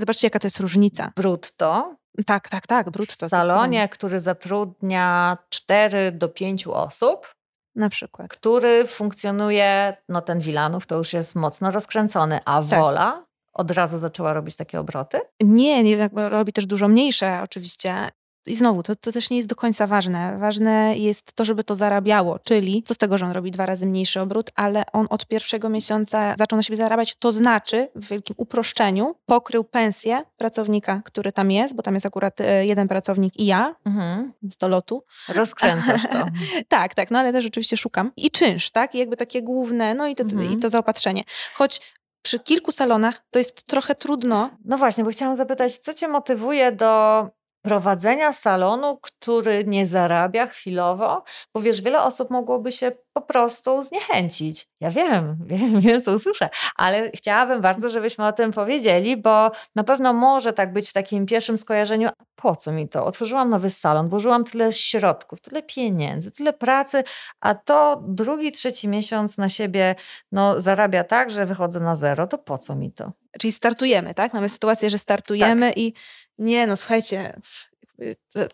Zobaczcie, 0.00 0.26
jaka 0.26 0.38
to 0.38 0.46
jest 0.46 0.60
różnica. 0.60 1.12
brutto 1.16 1.96
Tak, 2.26 2.48
tak, 2.48 2.66
tak, 2.66 2.88
w 2.88 2.90
brutto. 2.92 3.28
salonie, 3.28 3.88
który 3.88 4.20
zatrudnia 4.20 5.38
4 5.48 6.12
do 6.12 6.28
5 6.28 6.66
osób, 6.66 7.34
Na 7.74 7.90
przykład. 7.90 8.28
który 8.28 8.86
funkcjonuje, 8.86 9.96
no 10.08 10.22
ten 10.22 10.40
Wilanów 10.40 10.86
to 10.86 10.96
już 10.96 11.12
jest 11.12 11.34
mocno 11.34 11.70
rozkręcony, 11.70 12.40
a 12.44 12.62
Tak. 12.62 12.80
Wola 12.80 13.26
od 13.52 13.70
razu 13.70 13.98
zaczęła 13.98 14.32
robić 14.32 14.56
takie 14.56 14.80
obroty? 14.80 15.20
Nie, 15.42 15.82
nie 15.82 16.08
robi 16.14 16.52
też 16.52 16.66
dużo 16.66 16.88
mniejsze 16.88 17.40
oczywiście. 17.44 18.08
I 18.48 18.56
znowu, 18.56 18.82
to, 18.82 18.94
to 18.96 19.12
też 19.12 19.30
nie 19.30 19.36
jest 19.36 19.48
do 19.48 19.56
końca 19.56 19.86
ważne. 19.86 20.38
Ważne 20.38 20.94
jest 20.98 21.32
to, 21.32 21.44
żeby 21.44 21.64
to 21.64 21.74
zarabiało, 21.74 22.38
czyli 22.38 22.82
co 22.82 22.94
z 22.94 22.98
tego, 22.98 23.18
że 23.18 23.26
on 23.26 23.32
robi 23.32 23.50
dwa 23.50 23.66
razy 23.66 23.86
mniejszy 23.86 24.20
obrót, 24.20 24.50
ale 24.54 24.82
on 24.92 25.06
od 25.10 25.26
pierwszego 25.26 25.68
miesiąca 25.68 26.34
zaczął 26.38 26.56
na 26.56 26.62
siebie 26.62 26.76
zarabiać, 26.76 27.16
to 27.18 27.32
znaczy 27.32 27.88
w 27.94 28.08
wielkim 28.08 28.34
uproszczeniu 28.38 29.14
pokrył 29.26 29.64
pensję 29.64 30.22
pracownika, 30.36 31.02
który 31.04 31.32
tam 31.32 31.50
jest, 31.50 31.74
bo 31.76 31.82
tam 31.82 31.94
jest 31.94 32.06
akurat 32.06 32.40
e, 32.40 32.66
jeden 32.66 32.88
pracownik 32.88 33.36
i 33.40 33.46
ja 33.46 33.74
Mhm. 33.84 34.32
z 34.42 34.56
dolotu. 34.56 35.02
Rozkręcasz 35.28 36.02
to. 36.12 36.26
Tak, 36.68 36.94
tak, 36.94 37.10
no 37.10 37.18
ale 37.18 37.32
też 37.32 37.46
oczywiście 37.46 37.76
szukam. 37.76 38.12
I 38.16 38.30
czynsz, 38.30 38.70
tak? 38.70 38.94
I 38.94 38.98
jakby 38.98 39.16
takie 39.16 39.42
główne, 39.42 39.94
no 39.94 40.06
i 40.06 40.14
to, 40.14 40.22
Mhm. 40.22 40.52
i 40.52 40.56
to 40.56 40.68
zaopatrzenie. 40.68 41.22
Choć 41.54 41.80
przy 42.22 42.38
kilku 42.40 42.72
salonach 42.72 43.20
to 43.30 43.38
jest 43.38 43.66
trochę 43.66 43.94
trudno, 43.94 44.50
No 44.64 44.78
właśnie, 44.78 45.04
bo 45.04 45.10
chciałam 45.10 45.36
zapytać, 45.36 45.76
co 45.78 45.94
cię 45.94 46.08
motywuje 46.08 46.72
do 46.72 47.28
prowadzenia 47.62 48.32
salonu, 48.32 48.98
który 49.02 49.64
nie 49.64 49.86
zarabia 49.86 50.46
chwilowo? 50.46 51.24
Bo 51.54 51.60
wiesz, 51.60 51.82
wiele 51.82 52.02
osób 52.02 52.30
mogłoby 52.30 52.72
się 52.72 52.92
po 53.20 53.32
prostu 53.32 53.82
zniechęcić. 53.82 54.68
Ja 54.80 54.90
wiem, 54.90 55.36
wiem, 55.46 55.80
wiem, 55.80 56.02
co 56.02 56.12
usłyszę, 56.12 56.48
ale 56.76 57.10
chciałabym 57.14 57.60
bardzo, 57.60 57.88
żebyśmy 57.88 58.26
o 58.26 58.32
tym 58.32 58.52
powiedzieli, 58.52 59.16
bo 59.16 59.50
na 59.74 59.84
pewno 59.84 60.12
może 60.12 60.52
tak 60.52 60.72
być 60.72 60.90
w 60.90 60.92
takim 60.92 61.26
pierwszym 61.26 61.56
skojarzeniu, 61.56 62.08
a 62.08 62.12
po 62.36 62.56
co 62.56 62.72
mi 62.72 62.88
to? 62.88 63.04
Otworzyłam 63.04 63.50
nowy 63.50 63.70
salon, 63.70 64.08
włożyłam 64.08 64.44
tyle 64.44 64.72
środków, 64.72 65.40
tyle 65.40 65.62
pieniędzy, 65.62 66.30
tyle 66.30 66.52
pracy, 66.52 67.04
a 67.40 67.54
to 67.54 68.02
drugi, 68.08 68.52
trzeci 68.52 68.88
miesiąc 68.88 69.38
na 69.38 69.48
siebie 69.48 69.94
no, 70.32 70.60
zarabia 70.60 71.04
tak, 71.04 71.30
że 71.30 71.46
wychodzę 71.46 71.80
na 71.80 71.94
zero, 71.94 72.26
to 72.26 72.38
po 72.38 72.58
co 72.58 72.74
mi 72.76 72.92
to? 72.92 73.12
czyli 73.38 73.52
startujemy, 73.52 74.14
tak? 74.14 74.34
Mamy 74.34 74.48
sytuację, 74.48 74.90
że 74.90 74.98
startujemy 74.98 75.68
Tak. 75.68 75.78
i 75.78 75.94
nie, 76.38 76.66
no 76.66 76.76
słuchajcie, 76.76 77.40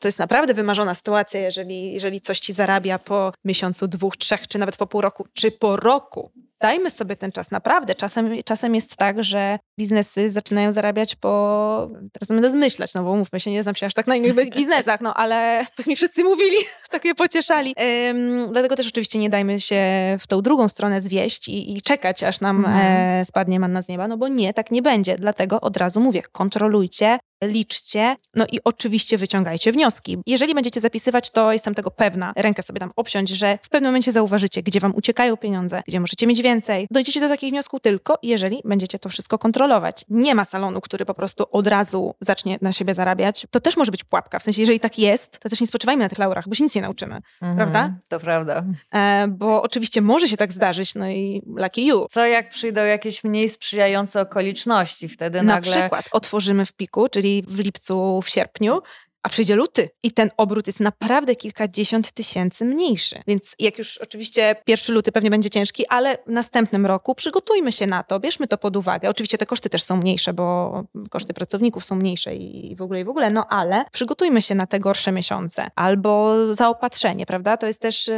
to, 0.00 0.08
jest 0.08 0.18
naprawdę 0.18 0.54
wymarzona 0.54 0.94
sytuacja, 0.94 1.40
jeżeli, 1.40 1.92
jeżeli 1.92 2.20
coś 2.20 2.40
ci 2.40 2.52
zarabia 2.52 2.98
po 2.98 3.32
miesiącu, 3.44 3.88
dwóch, 3.88 4.16
trzech, 4.16 4.48
czy 4.48 4.58
nawet 4.58 4.76
po 4.76 4.86
pół 4.86 5.00
roku, 5.00 5.26
czy 5.32 5.50
po 5.50 5.76
roku. 5.76 6.30
Dajmy 6.60 6.90
sobie 6.90 7.16
ten 7.16 7.32
czas, 7.32 7.50
naprawdę. 7.50 7.94
Czasem, 7.94 8.30
czasem 8.44 8.74
jest 8.74 8.96
tak, 8.96 9.24
że 9.24 9.58
biznesy 9.80 10.30
zaczynają 10.30 10.72
zarabiać 10.72 11.14
po... 11.14 11.88
Teraz 12.12 12.28
będę 12.28 12.50
zmyślać, 12.50 12.94
no 12.94 13.02
bo 13.04 13.16
mówmy 13.16 13.40
się, 13.40 13.50
nie 13.50 13.62
znam 13.62 13.74
się 13.74 13.86
aż 13.86 13.94
tak 13.94 14.06
na 14.06 14.16
innych 14.16 14.50
biznesach, 14.56 15.00
no 15.00 15.14
ale 15.14 15.64
tak 15.76 15.86
mi 15.86 15.96
wszyscy 15.96 16.24
mówili, 16.24 16.56
tak 16.90 17.04
mnie 17.04 17.14
pocieszali. 17.14 17.74
Ym, 18.10 18.48
dlatego 18.52 18.76
też 18.76 18.88
oczywiście 18.88 19.18
nie 19.18 19.30
dajmy 19.30 19.60
się 19.60 19.82
w 20.20 20.26
tą 20.26 20.42
drugą 20.42 20.68
stronę 20.68 21.00
zwieść 21.00 21.48
i, 21.48 21.76
i 21.76 21.82
czekać, 21.82 22.22
aż 22.22 22.40
nam 22.40 22.56
Mhm. 22.56 22.76
e, 23.20 23.24
spadnie 23.24 23.60
manna 23.60 23.82
z 23.82 23.88
nieba, 23.88 24.08
no 24.08 24.16
bo 24.16 24.28
nie, 24.28 24.54
tak 24.54 24.70
nie 24.70 24.82
będzie. 24.82 25.16
Dlatego 25.16 25.60
od 25.60 25.76
razu 25.76 26.00
mówię, 26.00 26.22
kontrolujcie, 26.32 27.18
liczcie, 27.48 28.16
no 28.34 28.46
i 28.52 28.58
oczywiście 28.64 29.18
wyciągajcie 29.18 29.72
wnioski. 29.72 30.18
Jeżeli 30.26 30.54
będziecie 30.54 30.80
zapisywać, 30.80 31.30
to 31.30 31.52
jestem 31.52 31.74
tego 31.74 31.90
pewna, 31.90 32.32
rękę 32.36 32.62
sobie 32.62 32.80
tam 32.80 32.92
obciąć, 32.96 33.30
że 33.30 33.58
w 33.62 33.68
pewnym 33.68 33.88
momencie 33.90 34.12
zauważycie, 34.12 34.62
gdzie 34.62 34.80
wam 34.80 34.94
uciekają 34.94 35.36
pieniądze, 35.36 35.82
gdzie 35.88 36.00
możecie 36.00 36.26
mieć 36.26 36.42
więcej. 36.42 36.86
Dojdziecie 36.90 37.20
do 37.20 37.28
takich 37.28 37.50
wniosków 37.50 37.80
tylko, 37.80 38.18
jeżeli 38.22 38.60
będziecie 38.64 38.98
to 38.98 39.08
wszystko 39.08 39.38
kontrolować. 39.38 40.04
Nie 40.08 40.34
ma 40.34 40.44
salonu, 40.44 40.80
który 40.80 41.04
po 41.04 41.14
prostu 41.14 41.44
od 41.52 41.66
razu 41.66 42.14
zacznie 42.20 42.58
na 42.62 42.72
siebie 42.72 42.94
zarabiać. 42.94 43.46
To 43.50 43.60
też 43.60 43.76
może 43.76 43.90
być 43.92 44.04
pułapka, 44.04 44.38
w 44.38 44.42
sensie, 44.42 44.62
jeżeli 44.62 44.80
tak 44.80 44.98
jest, 44.98 45.38
to 45.38 45.48
też 45.48 45.60
nie 45.60 45.66
spoczywajmy 45.66 46.02
na 46.02 46.08
tych 46.08 46.18
laurach, 46.18 46.48
bo 46.48 46.54
się 46.54 46.64
nic 46.64 46.74
nie 46.74 46.82
nauczymy, 46.82 47.20
Prawda? 47.38 47.64
Mhm, 47.80 47.98
To 48.08 48.20
prawda. 48.20 48.64
e, 48.94 49.28
bo 49.28 49.62
oczywiście 49.62 50.00
może 50.00 50.28
się 50.28 50.36
tak 50.36 50.52
zdarzyć, 50.52 50.94
no 50.94 51.08
i 51.10 51.42
lucky 51.56 51.82
you. 51.82 52.06
Co 52.10 52.26
jak 52.26 52.48
przyjdą 52.50 52.84
jakieś 52.84 53.24
mniej 53.24 53.48
sprzyjające 53.48 54.20
okoliczności? 54.20 55.08
Wtedy 55.08 55.42
Na 55.42 55.54
nagle... 55.54 55.72
przykład 55.72 56.08
otworzymy 56.12 56.66
w 56.66 56.72
piku, 56.72 57.08
czyli 57.08 57.33
w 57.42 57.58
lipcu, 57.58 58.22
w 58.22 58.28
sierpniu, 58.28 58.82
a 59.24 59.28
przyjdzie 59.28 59.56
luty 59.56 59.88
i 60.02 60.12
ten 60.12 60.30
obrót 60.36 60.66
jest 60.66 60.80
naprawdę 60.80 61.36
kilkadziesiąt 61.36 62.12
tysięcy 62.12 62.64
mniejszy. 62.64 63.22
Więc 63.26 63.54
jak 63.58 63.78
już 63.78 63.98
oczywiście 63.98 64.56
pierwszy 64.64 64.92
luty 64.92 65.12
pewnie 65.12 65.30
będzie 65.30 65.50
ciężki, 65.50 65.84
ale 65.88 66.18
w 66.26 66.30
następnym 66.30 66.86
roku 66.86 67.14
przygotujmy 67.14 67.72
się 67.72 67.86
na 67.86 68.02
to, 68.02 68.20
bierzmy 68.20 68.46
to 68.46 68.58
pod 68.58 68.76
uwagę. 68.76 69.08
Oczywiście 69.08 69.38
te 69.38 69.46
koszty 69.46 69.70
też 69.70 69.82
są 69.82 69.96
mniejsze, 69.96 70.32
bo 70.32 70.82
koszty 71.10 71.34
pracowników 71.34 71.84
są 71.84 71.94
mniejsze 71.96 72.34
i 72.36 72.76
w 72.76 72.82
ogóle 72.82 73.00
i 73.00 73.04
w 73.04 73.08
ogóle, 73.08 73.30
no 73.30 73.46
ale 73.48 73.84
przygotujmy 73.92 74.42
się 74.42 74.54
na 74.54 74.66
te 74.66 74.80
gorsze 74.80 75.12
miesiące. 75.12 75.66
Albo 75.74 76.34
zaopatrzenie, 76.54 77.26
prawda? 77.26 77.56
To 77.56 77.66
jest 77.66 77.80
też 77.80 78.10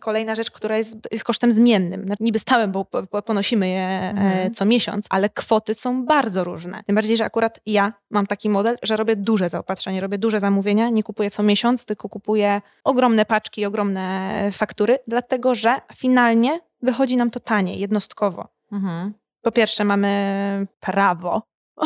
kolejna 0.00 0.34
rzecz, 0.34 0.50
która 0.50 0.78
jest, 0.78 0.96
jest 1.12 1.24
kosztem 1.24 1.52
zmiennym. 1.52 2.04
Znaczy, 2.06 2.22
Niby 2.24 2.38
stałym, 2.38 2.72
bo 2.72 2.84
po- 2.84 3.06
po- 3.06 3.22
ponosimy 3.22 3.68
je 3.68 3.78
e, 3.80 4.10
Mhm. 4.10 4.54
co 4.54 4.64
miesiąc, 4.64 5.06
ale 5.10 5.28
kwoty 5.28 5.74
są 5.74 6.04
bardzo 6.06 6.44
różne. 6.44 6.82
Tym 6.86 6.94
bardziej, 6.94 7.16
że 7.16 7.24
akurat 7.24 7.60
ja 7.66 7.92
mam 8.10 8.26
taki 8.26 8.48
model, 8.50 8.76
że 8.82 8.96
robię 8.96 9.16
duże 9.16 9.48
zaopatrzenie, 9.48 10.00
robię 10.00 10.18
duże 10.18 10.33
zamówienia, 10.40 10.88
nie 10.88 11.02
kupuję 11.02 11.30
co 11.30 11.42
miesiąc, 11.42 11.86
tylko 11.86 12.08
kupuję 12.08 12.62
ogromne 12.84 13.24
paczki, 13.24 13.64
ogromne 13.64 14.32
faktury, 14.52 14.98
dlatego 15.06 15.54
że 15.54 15.76
finalnie 15.94 16.60
wychodzi 16.82 17.16
nam 17.16 17.30
to 17.30 17.40
taniej, 17.40 17.78
jednostkowo. 17.78 18.48
Mhm. 18.72 19.14
Po 19.42 19.52
pierwsze, 19.52 19.84
mamy 19.84 20.66
prawo 20.80 21.42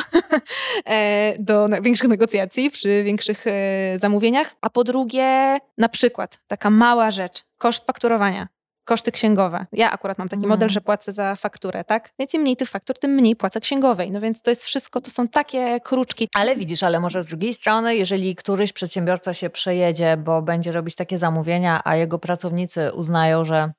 e, 0.84 1.34
do 1.38 1.68
większych 1.82 2.08
negocjacji 2.08 2.70
przy 2.70 3.04
większych 3.04 3.46
e, 3.46 3.98
zamówieniach, 4.00 4.54
a 4.60 4.70
po 4.70 4.84
drugie, 4.84 5.58
na 5.78 5.88
przykład, 5.88 6.40
taka 6.46 6.70
mała 6.70 7.10
rzecz, 7.10 7.44
koszt 7.58 7.86
fakturowania. 7.86 8.48
Koszty 8.88 9.12
księgowe. 9.12 9.66
Ja 9.72 9.90
akurat 9.90 10.18
mam 10.18 10.28
taki 10.28 10.38
Mhm. 10.44 10.50
model, 10.50 10.68
że 10.68 10.80
płacę 10.80 11.12
za 11.12 11.34
fakturę, 11.36 11.84
tak? 11.84 12.10
Więc 12.18 12.34
im 12.34 12.42
mniej 12.42 12.56
tych 12.56 12.68
faktur, 12.68 12.98
tym 12.98 13.10
mniej 13.10 13.36
płacę 13.36 13.60
księgowej. 13.60 14.10
No 14.10 14.20
więc 14.20 14.42
to 14.42 14.50
jest 14.50 14.64
wszystko, 14.64 15.00
to 15.00 15.10
są 15.10 15.28
takie 15.28 15.80
kruczki. 15.80 16.28
Ale 16.34 16.56
widzisz, 16.56 16.82
ale 16.82 17.00
może 17.00 17.22
z 17.22 17.26
drugiej 17.26 17.54
strony, 17.54 17.96
jeżeli 17.96 18.34
któryś 18.34 18.72
przedsiębiorca 18.72 19.34
się 19.34 19.50
przejedzie, 19.50 20.16
bo 20.16 20.42
będzie 20.42 20.72
robić 20.72 20.94
takie 20.94 21.18
zamówienia, 21.18 21.80
a 21.84 21.96
jego 21.96 22.18
pracownicy 22.18 22.92
uznają, 22.94 23.44
że 23.44 23.72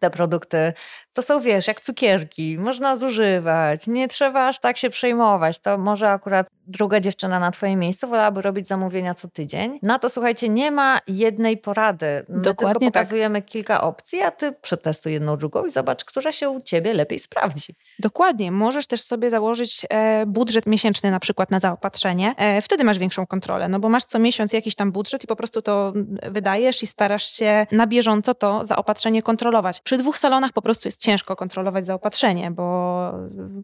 te 0.00 0.10
produkty 0.10 0.72
to 1.12 1.22
są, 1.22 1.40
wiesz, 1.40 1.66
jak 1.66 1.80
cukierki, 1.80 2.58
można 2.58 2.96
zużywać, 2.96 3.86
nie 3.86 4.08
trzeba 4.08 4.48
aż 4.48 4.60
tak 4.60 4.76
się 4.76 4.90
przejmować. 4.90 5.60
To 5.60 5.78
może 5.78 6.10
akurat 6.10 6.46
druga 6.66 7.00
dziewczyna 7.00 7.38
na 7.40 7.50
twoim 7.50 7.78
miejscu 7.78 8.08
wolałaby 8.08 8.42
robić 8.42 8.68
zamówienia 8.68 9.14
co 9.14 9.28
tydzień. 9.28 9.78
Na 9.82 9.98
to, 9.98 10.10
słuchajcie, 10.10 10.48
nie 10.48 10.70
ma 10.70 10.98
jednej 11.08 11.56
porady. 11.56 12.06
My 12.28 12.40
Dokładnie 12.40 12.54
tylko 12.54 12.80
tak. 12.80 12.92
pokazujemy 12.92 13.42
kilka 13.42 13.80
opcji, 13.80 14.22
a 14.22 14.30
ty 14.30 14.52
przetestuj 14.52 15.12
jedną, 15.12 15.36
drugą 15.36 15.64
i 15.64 15.70
zobacz, 15.70 16.04
która 16.04 16.32
się 16.32 16.50
u 16.50 16.60
ciebie 16.60 16.92
lepiej 16.92 17.18
sprawdzi. 17.18 17.74
Dokładnie. 17.98 18.52
Możesz 18.52 18.86
też 18.86 19.02
sobie 19.02 19.30
założyć 19.30 19.86
e, 19.90 20.26
budżet 20.26 20.66
miesięczny 20.66 21.10
na 21.10 21.20
przykład 21.20 21.50
na 21.50 21.60
zaopatrzenie. 21.60 22.34
E, 22.36 22.62
wtedy 22.62 22.84
masz 22.84 22.98
większą 22.98 23.26
kontrolę, 23.26 23.68
no 23.68 23.80
bo 23.80 23.88
masz 23.88 24.04
co 24.04 24.18
miesiąc 24.18 24.52
jakiś 24.52 24.74
tam 24.74 24.92
budżet 24.92 25.24
i 25.24 25.26
po 25.26 25.36
prostu 25.36 25.62
to 25.62 25.92
mm, 25.94 26.18
wydajesz 26.32 26.82
i 26.82 26.86
starasz 26.86 27.24
się 27.24 27.66
na 27.72 27.86
bieżąco 27.86 28.34
to 28.34 28.64
zaopatrzenie 28.64 29.22
kontrolować. 29.22 29.80
Przy 29.80 29.96
dwóch 29.96 30.18
salonach 30.18 30.52
po 30.52 30.62
prostu 30.62 30.88
jest 30.88 31.00
ciężko 31.00 31.36
kontrolować 31.36 31.86
zaopatrzenie, 31.86 32.50
bo 32.50 33.12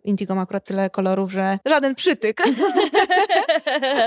Indigo 0.04 0.34
ma 0.34 0.42
akurat 0.42 0.64
tyle 0.64 0.90
kolorów, 0.90 1.32
że 1.32 1.58
żaden 1.66 1.94
przytyk. 1.94 2.42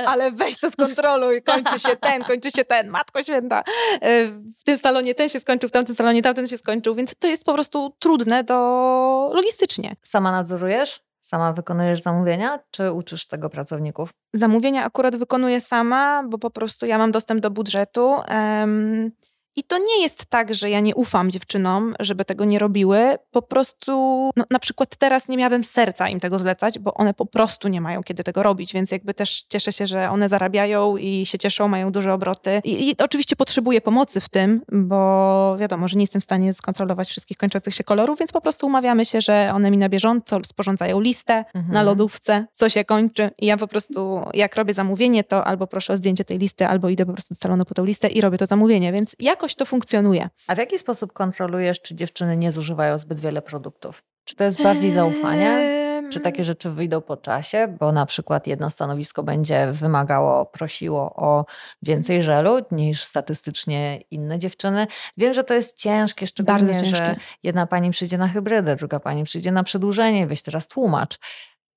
Ale 0.05 0.31
weź 0.31 0.59
to 0.59 0.71
skontroluj, 0.71 1.41
kończy 1.43 1.79
się 1.79 1.95
ten, 1.95 2.23
kończy 2.23 2.51
się 2.51 2.65
ten, 2.65 2.89
matko 2.89 3.23
święta. 3.23 3.63
E, 4.01 4.25
W 4.59 4.63
tym 4.65 4.77
salonie 4.77 5.15
ten 5.15 5.29
się 5.29 5.39
skończył, 5.39 5.69
w 5.69 5.71
tamtym 5.71 5.95
salonie 5.95 6.21
tamten 6.21 6.47
się 6.47 6.57
skończył, 6.57 6.95
więc 6.95 7.15
to 7.19 7.27
jest 7.27 7.45
po 7.45 7.53
prostu 7.53 7.93
trudne 7.99 8.43
do 8.43 9.31
logistycznie. 9.33 9.95
Sama 10.01 10.31
nadzorujesz 10.31 11.01
Sama 11.23 11.53
wykonujesz 11.53 12.01
zamówienia, 12.01 12.59
czy 12.71 12.91
uczysz 12.91 13.27
tego 13.27 13.49
pracowników? 13.49 14.09
Zamówienia 14.33 14.83
akurat 14.83 15.15
wykonuję 15.15 15.61
sama, 15.61 16.23
bo 16.29 16.37
po 16.37 16.49
prostu 16.49 16.85
ja 16.85 16.97
mam 16.97 17.11
dostęp 17.11 17.41
do 17.41 17.51
budżetu. 17.51 18.15
Um, 18.29 19.11
i 19.55 19.63
to 19.63 19.77
nie 19.77 20.01
jest 20.01 20.25
tak, 20.25 20.53
że 20.53 20.69
ja 20.69 20.79
nie 20.79 20.95
ufam 20.95 21.31
dziewczynom, 21.31 21.95
żeby 21.99 22.25
tego 22.25 22.45
nie 22.45 22.59
robiły. 22.59 23.15
Po 23.31 23.41
prostu, 23.41 23.91
no, 24.37 24.45
na 24.51 24.59
przykład 24.59 24.95
teraz 24.95 25.27
nie 25.27 25.37
miałabym 25.37 25.63
serca 25.63 26.09
im 26.09 26.19
tego 26.19 26.39
zlecać, 26.39 26.79
bo 26.79 26.93
one 26.93 27.13
po 27.13 27.25
prostu 27.25 27.67
nie 27.67 27.81
mają 27.81 28.03
kiedy 28.03 28.23
tego 28.23 28.43
robić, 28.43 28.73
więc 28.73 28.91
jakby 28.91 29.13
też 29.13 29.43
cieszę 29.49 29.71
się, 29.71 29.87
że 29.87 30.09
one 30.09 30.29
zarabiają 30.29 30.97
i 30.97 31.25
się 31.25 31.37
cieszą, 31.37 31.67
mają 31.67 31.91
duże 31.91 32.13
obroty. 32.13 32.61
I, 32.63 32.89
i 32.89 32.95
oczywiście 32.97 33.35
potrzebuję 33.35 33.81
pomocy 33.81 34.21
w 34.21 34.29
tym, 34.29 34.61
bo 34.71 35.57
wiadomo, 35.59 35.87
że 35.87 35.95
nie 35.95 36.03
jestem 36.03 36.21
w 36.21 36.23
stanie 36.23 36.53
skontrolować 36.53 37.09
wszystkich 37.09 37.37
kończących 37.37 37.75
się 37.75 37.83
kolorów, 37.83 38.19
więc 38.19 38.31
po 38.31 38.41
prostu 38.41 38.67
umawiamy 38.67 39.05
się, 39.05 39.21
że 39.21 39.49
one 39.53 39.71
mi 39.71 39.77
na 39.77 39.89
bieżąco 39.89 40.39
sporządzają 40.43 40.99
listę 40.99 41.45
mhm. 41.53 41.73
na 41.73 41.83
lodówce, 41.83 42.45
co 42.53 42.69
się 42.69 42.85
kończy 42.85 43.31
i 43.39 43.45
ja 43.45 43.57
po 43.57 43.67
prostu, 43.67 44.21
jak 44.33 44.55
robię 44.55 44.73
zamówienie, 44.73 45.23
to 45.23 45.45
albo 45.45 45.67
proszę 45.67 45.93
o 45.93 45.97
zdjęcie 45.97 46.25
tej 46.25 46.37
listy, 46.37 46.67
albo 46.67 46.89
idę 46.89 47.05
po 47.05 47.13
prostu 47.13 47.33
do 47.33 47.39
salonu 47.39 47.65
po 47.65 47.73
tę 47.73 47.85
listę 47.85 48.07
i 48.07 48.21
robię 48.21 48.37
to 48.37 48.45
zamówienie, 48.45 48.91
więc 48.91 49.15
jak 49.19 49.40
jakoś 49.41 49.55
to 49.55 49.65
funkcjonuje. 49.65 50.29
A 50.47 50.55
w 50.55 50.57
jaki 50.57 50.79
sposób 50.79 51.13
kontrolujesz, 51.13 51.81
czy 51.81 51.95
dziewczyny 51.95 52.37
nie 52.37 52.51
zużywają 52.51 52.97
zbyt 52.97 53.19
wiele 53.19 53.41
produktów? 53.41 54.03
Czy 54.25 54.35
to 54.35 54.43
jest 54.43 54.63
bardziej 54.63 54.91
zaufanie? 54.91 55.81
Czy 56.11 56.19
takie 56.19 56.43
rzeczy 56.43 56.71
wyjdą 56.71 57.01
po 57.01 57.17
czasie, 57.17 57.75
bo 57.79 57.91
na 57.91 58.05
przykład 58.05 58.47
jedno 58.47 58.69
stanowisko 58.69 59.23
będzie 59.23 59.67
wymagało, 59.71 60.45
prosiło 60.45 61.15
o 61.15 61.45
więcej 61.81 62.23
żelu 62.23 62.59
niż 62.71 63.03
statystycznie 63.03 64.01
inne 64.11 64.39
dziewczyny? 64.39 64.87
Wiem, 65.17 65.33
że 65.33 65.43
to 65.43 65.53
jest 65.53 65.77
ciężkie, 65.77 66.27
szczególnie, 66.27 66.59
Bardzo 66.59 66.81
ciężkie. 66.81 67.05
że 67.05 67.15
jedna 67.43 67.67
pani 67.67 67.91
przyjdzie 67.91 68.17
na 68.17 68.27
hybrydę, 68.27 68.75
druga 68.75 68.99
pani 68.99 69.23
przyjdzie 69.23 69.51
na 69.51 69.63
przedłużenie, 69.63 70.27
weź 70.27 70.41
teraz 70.41 70.67
tłumacz. 70.67 71.17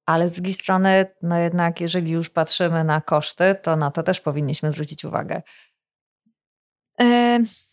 Ale 0.07 0.29
z 0.29 0.35
drugiej 0.35 0.55
strony, 0.55 1.07
no 1.23 1.39
jednak, 1.39 1.81
jeżeli 1.81 2.13
już 2.13 2.31
patrzymy 2.31 2.85
na 2.85 3.01
koszty, 3.01 3.55
to 3.63 3.77
na 3.77 3.91
to 3.91 4.03
też 4.03 4.21
powinniśmy 4.21 4.73
zwrócić 4.73 5.05
uwagę. 5.05 5.43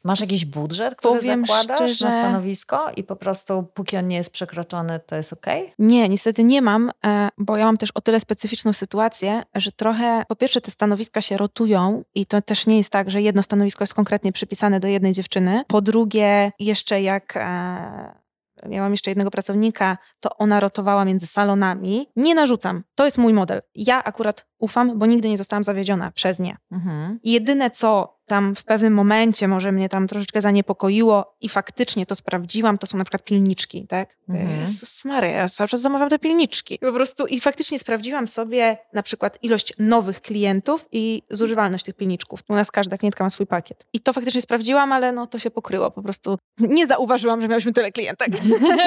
Masz 0.03 0.19
jakiś 0.19 0.45
budżet, 0.45 0.95
który 0.95 1.19
Powiem 1.19 1.45
zakładasz 1.45 1.77
szczerze, 1.77 2.05
na 2.05 2.11
stanowisko 2.11 2.91
i 2.97 3.03
po 3.03 3.15
prostu 3.15 3.63
póki 3.73 3.97
on 3.97 4.07
nie 4.07 4.15
jest 4.15 4.31
przekroczony, 4.31 4.99
to 4.99 5.15
jest 5.15 5.33
ok? 5.33 5.45
Nie, 5.79 6.09
niestety 6.09 6.43
nie 6.43 6.61
mam, 6.61 6.91
e, 7.05 7.29
bo 7.37 7.57
ja 7.57 7.65
mam 7.65 7.77
też 7.77 7.91
o 7.91 8.01
tyle 8.01 8.19
specyficzną 8.19 8.73
sytuację, 8.73 9.43
że 9.55 9.71
trochę, 9.71 10.23
po 10.27 10.35
pierwsze 10.35 10.61
te 10.61 10.71
stanowiska 10.71 11.21
się 11.21 11.37
rotują 11.37 12.03
i 12.15 12.25
to 12.25 12.41
też 12.41 12.67
nie 12.67 12.77
jest 12.77 12.89
tak, 12.89 13.11
że 13.11 13.21
jedno 13.21 13.43
stanowisko 13.43 13.83
jest 13.83 13.93
konkretnie 13.93 14.31
przypisane 14.31 14.79
do 14.79 14.87
jednej 14.87 15.13
dziewczyny. 15.13 15.63
Po 15.67 15.81
drugie, 15.81 16.51
jeszcze 16.59 17.01
jak 17.01 17.37
e, 17.37 18.21
miałam 18.69 18.91
jeszcze 18.91 19.11
jednego 19.11 19.31
pracownika, 19.31 19.97
to 20.19 20.37
ona 20.37 20.59
rotowała 20.59 21.05
między 21.05 21.27
salonami. 21.27 22.07
Nie 22.15 22.35
narzucam, 22.35 22.83
to 22.95 23.05
jest 23.05 23.17
mój 23.17 23.33
model. 23.33 23.61
Ja 23.75 24.03
akurat 24.03 24.45
ufam, 24.61 24.99
bo 24.99 25.05
nigdy 25.05 25.29
nie 25.29 25.37
zostałam 25.37 25.63
zawiedziona 25.63 26.11
przez 26.11 26.39
nie. 26.39 26.57
Mhm. 26.71 27.19
Jedyne 27.23 27.69
co 27.69 28.21
tam 28.31 28.55
w 28.55 28.63
pewnym 28.63 28.93
momencie 28.93 29.47
może 29.47 29.71
mnie 29.71 29.89
tam 29.89 30.07
troszeczkę 30.07 30.41
zaniepokoiło 30.41 31.35
i 31.41 31.49
faktycznie 31.49 32.05
to 32.05 32.15
sprawdziłam, 32.15 32.77
to 32.77 32.87
są 32.87 32.97
na 32.97 33.03
przykład 33.03 33.23
pilniczki, 33.23 33.87
tak? 33.87 34.17
Mhm. 34.29 34.59
Jezus 34.59 35.05
Maria, 35.05 35.31
ja 35.31 35.49
cały 35.49 35.67
czas 35.67 35.81
zamawiam 35.81 36.09
te 36.09 36.19
pilniczki. 36.19 36.79
Po 36.79 36.93
prostu 36.93 37.27
i 37.27 37.39
faktycznie 37.39 37.79
sprawdziłam 37.79 38.27
sobie 38.27 38.77
na 38.93 39.03
przykład 39.03 39.37
ilość 39.41 39.73
nowych 39.79 40.21
klientów 40.21 40.87
i 40.91 41.23
zużywalność 41.29 41.85
tych 41.85 41.95
pilniczków. 41.95 42.39
U 42.49 42.55
nas 42.55 42.71
każda 42.71 42.97
klientka 42.97 43.23
ma 43.23 43.29
swój 43.29 43.47
pakiet. 43.47 43.85
I 43.93 43.99
to 43.99 44.13
faktycznie 44.13 44.41
sprawdziłam, 44.41 44.91
ale 44.91 45.11
no 45.11 45.27
to 45.27 45.39
się 45.39 45.51
pokryło. 45.51 45.91
Po 45.91 46.01
prostu 46.01 46.37
nie 46.59 46.87
zauważyłam, 46.87 47.41
że 47.41 47.47
miałyśmy 47.47 47.73
tyle 47.73 47.91
klientek 47.91 48.29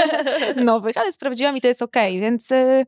nowych, 0.57 0.97
ale 0.97 1.13
sprawdziłam 1.13 1.57
i 1.57 1.61
to 1.61 1.69
jest 1.69 1.83
okej, 1.83 2.13
okay, 2.13 2.21
więc... 2.21 2.51
Y, 2.51 2.85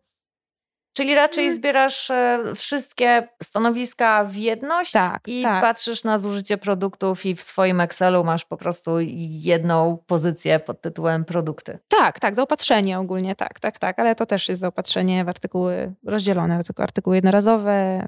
Czyli 0.97 1.15
raczej 1.15 1.45
mm. 1.45 1.57
zbierasz 1.57 2.11
e, 2.11 2.43
wszystkie 2.55 3.29
stanowiska 3.43 4.25
w 4.25 4.37
jedność 4.37 4.93
tak, 4.93 5.21
i 5.26 5.43
tak. 5.43 5.62
patrzysz 5.62 6.05
na 6.05 6.19
zużycie 6.19 6.59
produktów 6.59 7.26
i 7.26 7.35
w 7.35 7.43
swoim 7.43 7.81
Excelu 7.81 8.25
masz 8.25 8.45
po 8.45 8.57
prostu 8.57 8.91
jedną 9.29 9.99
pozycję 10.07 10.59
pod 10.61 10.81
tytułem 10.81 11.25
produkty. 11.25 11.79
Tak, 11.88 12.21
tak, 12.21 12.35
zaopatrzenie 12.35 12.99
ogólnie, 12.99 13.35
tak, 13.35 13.61
tak, 13.61 13.79
tak, 13.79 13.99
ale 13.99 14.15
to 14.15 14.26
też 14.26 14.49
jest 14.49 14.61
zaopatrzenie 14.61 15.25
w 15.25 15.29
artykuły 15.29 15.95
rozdzielone, 16.07 16.65
tylko 16.65 16.83
artykuły 16.83 17.17
jednorazowe 17.17 18.07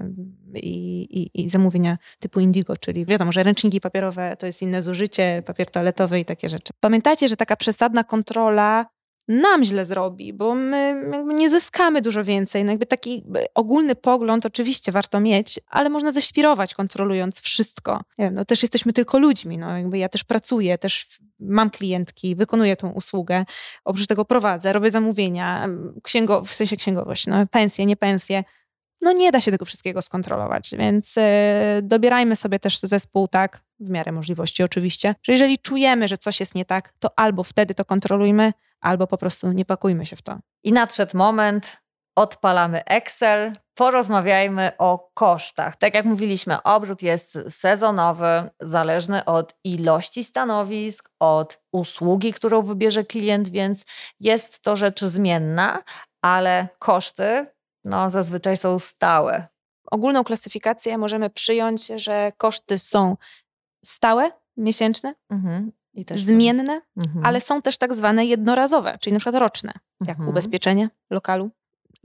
i, 0.55 1.01
i, 1.01 1.43
i 1.43 1.49
zamówienia 1.49 1.97
typu 2.19 2.39
Indigo, 2.39 2.77
czyli 2.77 3.05
wiadomo, 3.05 3.31
że 3.31 3.43
ręczniki 3.43 3.81
papierowe 3.81 4.35
to 4.39 4.45
jest 4.45 4.61
inne 4.61 4.81
zużycie, 4.81 5.43
papier 5.45 5.71
toaletowy 5.71 6.19
i 6.19 6.25
takie 6.25 6.49
rzeczy. 6.49 6.73
Pamiętajcie, 6.79 7.27
że 7.27 7.35
taka 7.35 7.55
przesadna 7.55 8.03
kontrola 8.03 8.85
nam 9.29 9.63
źle 9.63 9.85
zrobi, 9.85 10.33
bo 10.33 10.55
my 10.55 11.03
nie 11.27 11.49
zyskamy 11.49 12.01
dużo 12.01 12.23
więcej. 12.23 12.63
No 12.63 12.71
jakby 12.71 12.85
taki 12.85 13.23
ogólny 13.55 13.95
pogląd 13.95 14.45
oczywiście 14.45 14.91
warto 14.91 15.19
mieć, 15.19 15.59
ale 15.67 15.89
można 15.89 16.11
ześwirować 16.11 16.73
kontrolując 16.73 17.41
wszystko. 17.41 18.01
Nie 18.17 18.25
wiem, 18.25 18.35
no 18.35 18.45
też 18.45 18.61
jesteśmy 18.61 18.93
tylko 18.93 19.19
ludźmi, 19.19 19.57
no 19.57 19.77
jakby 19.77 19.97
ja 19.97 20.09
też 20.09 20.23
pracuję, 20.23 20.77
też 20.77 21.19
mam 21.39 21.69
klientki, 21.69 22.35
wykonuję 22.35 22.75
tą 22.75 22.89
usługę, 22.89 23.45
oprócz 23.85 24.07
tego 24.07 24.25
prowadzę, 24.25 24.73
robię 24.73 24.91
zamówienia, 24.91 25.69
księgo, 26.03 26.41
w 26.41 26.53
sensie 26.53 26.77
księgowość, 26.77 27.27
no 27.27 27.47
pensje, 27.47 27.85
nie 27.85 27.95
pensje. 27.95 28.43
No 29.01 29.11
nie 29.11 29.31
da 29.31 29.39
się 29.39 29.51
tego 29.51 29.65
wszystkiego 29.65 30.01
skontrolować, 30.01 30.71
więc 30.77 31.15
yy, 31.15 31.23
dobierajmy 31.81 32.35
sobie 32.35 32.59
też 32.59 32.79
zespół 32.79 33.27
tak, 33.27 33.61
w 33.79 33.89
miarę 33.89 34.11
możliwości 34.11 34.63
oczywiście, 34.63 35.15
że 35.23 35.31
jeżeli 35.31 35.57
czujemy, 35.57 36.07
że 36.07 36.17
coś 36.17 36.39
jest 36.39 36.55
nie 36.55 36.65
tak, 36.65 36.93
to 36.99 37.19
albo 37.19 37.43
wtedy 37.43 37.75
to 37.75 37.85
kontrolujmy, 37.85 38.53
albo 38.81 39.07
po 39.07 39.17
prostu 39.17 39.51
nie 39.51 39.65
pakujmy 39.65 40.05
się 40.05 40.15
w 40.15 40.21
to. 40.21 40.39
I 40.63 40.71
nadszedł 40.71 41.17
moment, 41.17 41.77
odpalamy 42.15 42.85
Excel, 42.85 43.53
porozmawiajmy 43.73 44.71
o 44.77 45.11
kosztach. 45.13 45.75
Tak 45.75 45.93
jak 45.93 46.05
mówiliśmy, 46.05 46.63
obrót 46.63 47.01
jest 47.01 47.37
sezonowy, 47.49 48.49
zależny 48.59 49.25
od 49.25 49.55
ilości 49.63 50.23
stanowisk, 50.23 51.09
od 51.19 51.61
usługi, 51.71 52.33
którą 52.33 52.61
wybierze 52.61 53.03
klient, 53.03 53.49
więc 53.49 53.85
jest 54.19 54.61
to 54.61 54.75
rzecz 54.75 55.01
zmienna, 55.01 55.83
ale 56.21 56.67
koszty 56.79 57.45
no, 57.83 58.09
zazwyczaj 58.09 58.57
są 58.57 58.79
stałe. 58.79 59.47
Ogólną 59.91 60.23
klasyfikację 60.23 60.97
możemy 60.97 61.29
przyjąć, 61.29 61.87
że 61.87 62.31
koszty 62.37 62.77
są 62.77 63.17
stałe, 63.85 64.31
miesięczne, 64.57 65.15
mhm 65.31 65.78
zmienne, 66.15 66.81
mhm. 66.97 67.25
ale 67.25 67.41
są 67.41 67.61
też 67.61 67.77
tak 67.77 67.93
zwane 67.93 68.25
jednorazowe, 68.25 68.97
czyli 69.01 69.13
na 69.13 69.19
przykład 69.19 69.41
roczne, 69.41 69.73
jak 70.07 70.17
mhm. 70.17 70.29
ubezpieczenie 70.29 70.89
lokalu, 71.09 71.51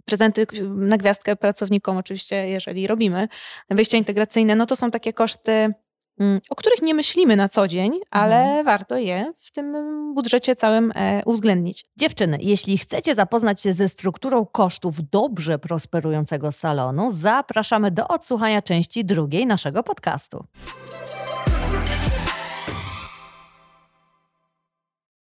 prezenty 0.05 0.47
na 0.75 0.97
gwiazdkę 0.97 1.37
pracownikom 1.37 1.97
oczywiście, 1.97 2.49
jeżeli 2.49 2.87
robimy, 2.87 3.29
wyjścia 3.71 3.97
integracyjne, 3.97 4.57
no 4.57 4.67
to 4.67 4.77
są 4.77 4.91
takie 4.91 5.13
koszty, 5.13 5.75
mm, 6.21 6.41
o 6.51 6.55
których 6.55 6.83
nie 6.83 6.95
myślimy 6.95 7.37
na 7.37 7.49
co 7.49 7.69
dzień, 7.69 8.01
ale 8.11 8.37
mhm. 8.37 8.65
warto 8.65 8.97
je 8.97 9.33
w 9.41 9.51
tym 9.51 9.75
budżecie 10.15 10.55
całym 10.55 10.93
e, 10.95 11.23
uwzględnić. 11.27 11.85
Dziewczyny, 11.97 12.39
jeśli 12.41 12.79
chcecie 12.79 13.15
zapoznać 13.15 13.61
się 13.63 13.73
ze 13.73 13.89
strukturą 13.89 14.47
kosztów 14.47 15.11
dobrze 15.11 15.59
prosperującego 15.59 16.53
salonu, 16.53 17.11
zapraszamy 17.11 17.91
do 17.91 18.09
odsłuchania 18.09 18.63
części 18.63 19.05
drugiej 19.05 19.47
naszego 19.47 19.83
podcastu. 19.83 20.45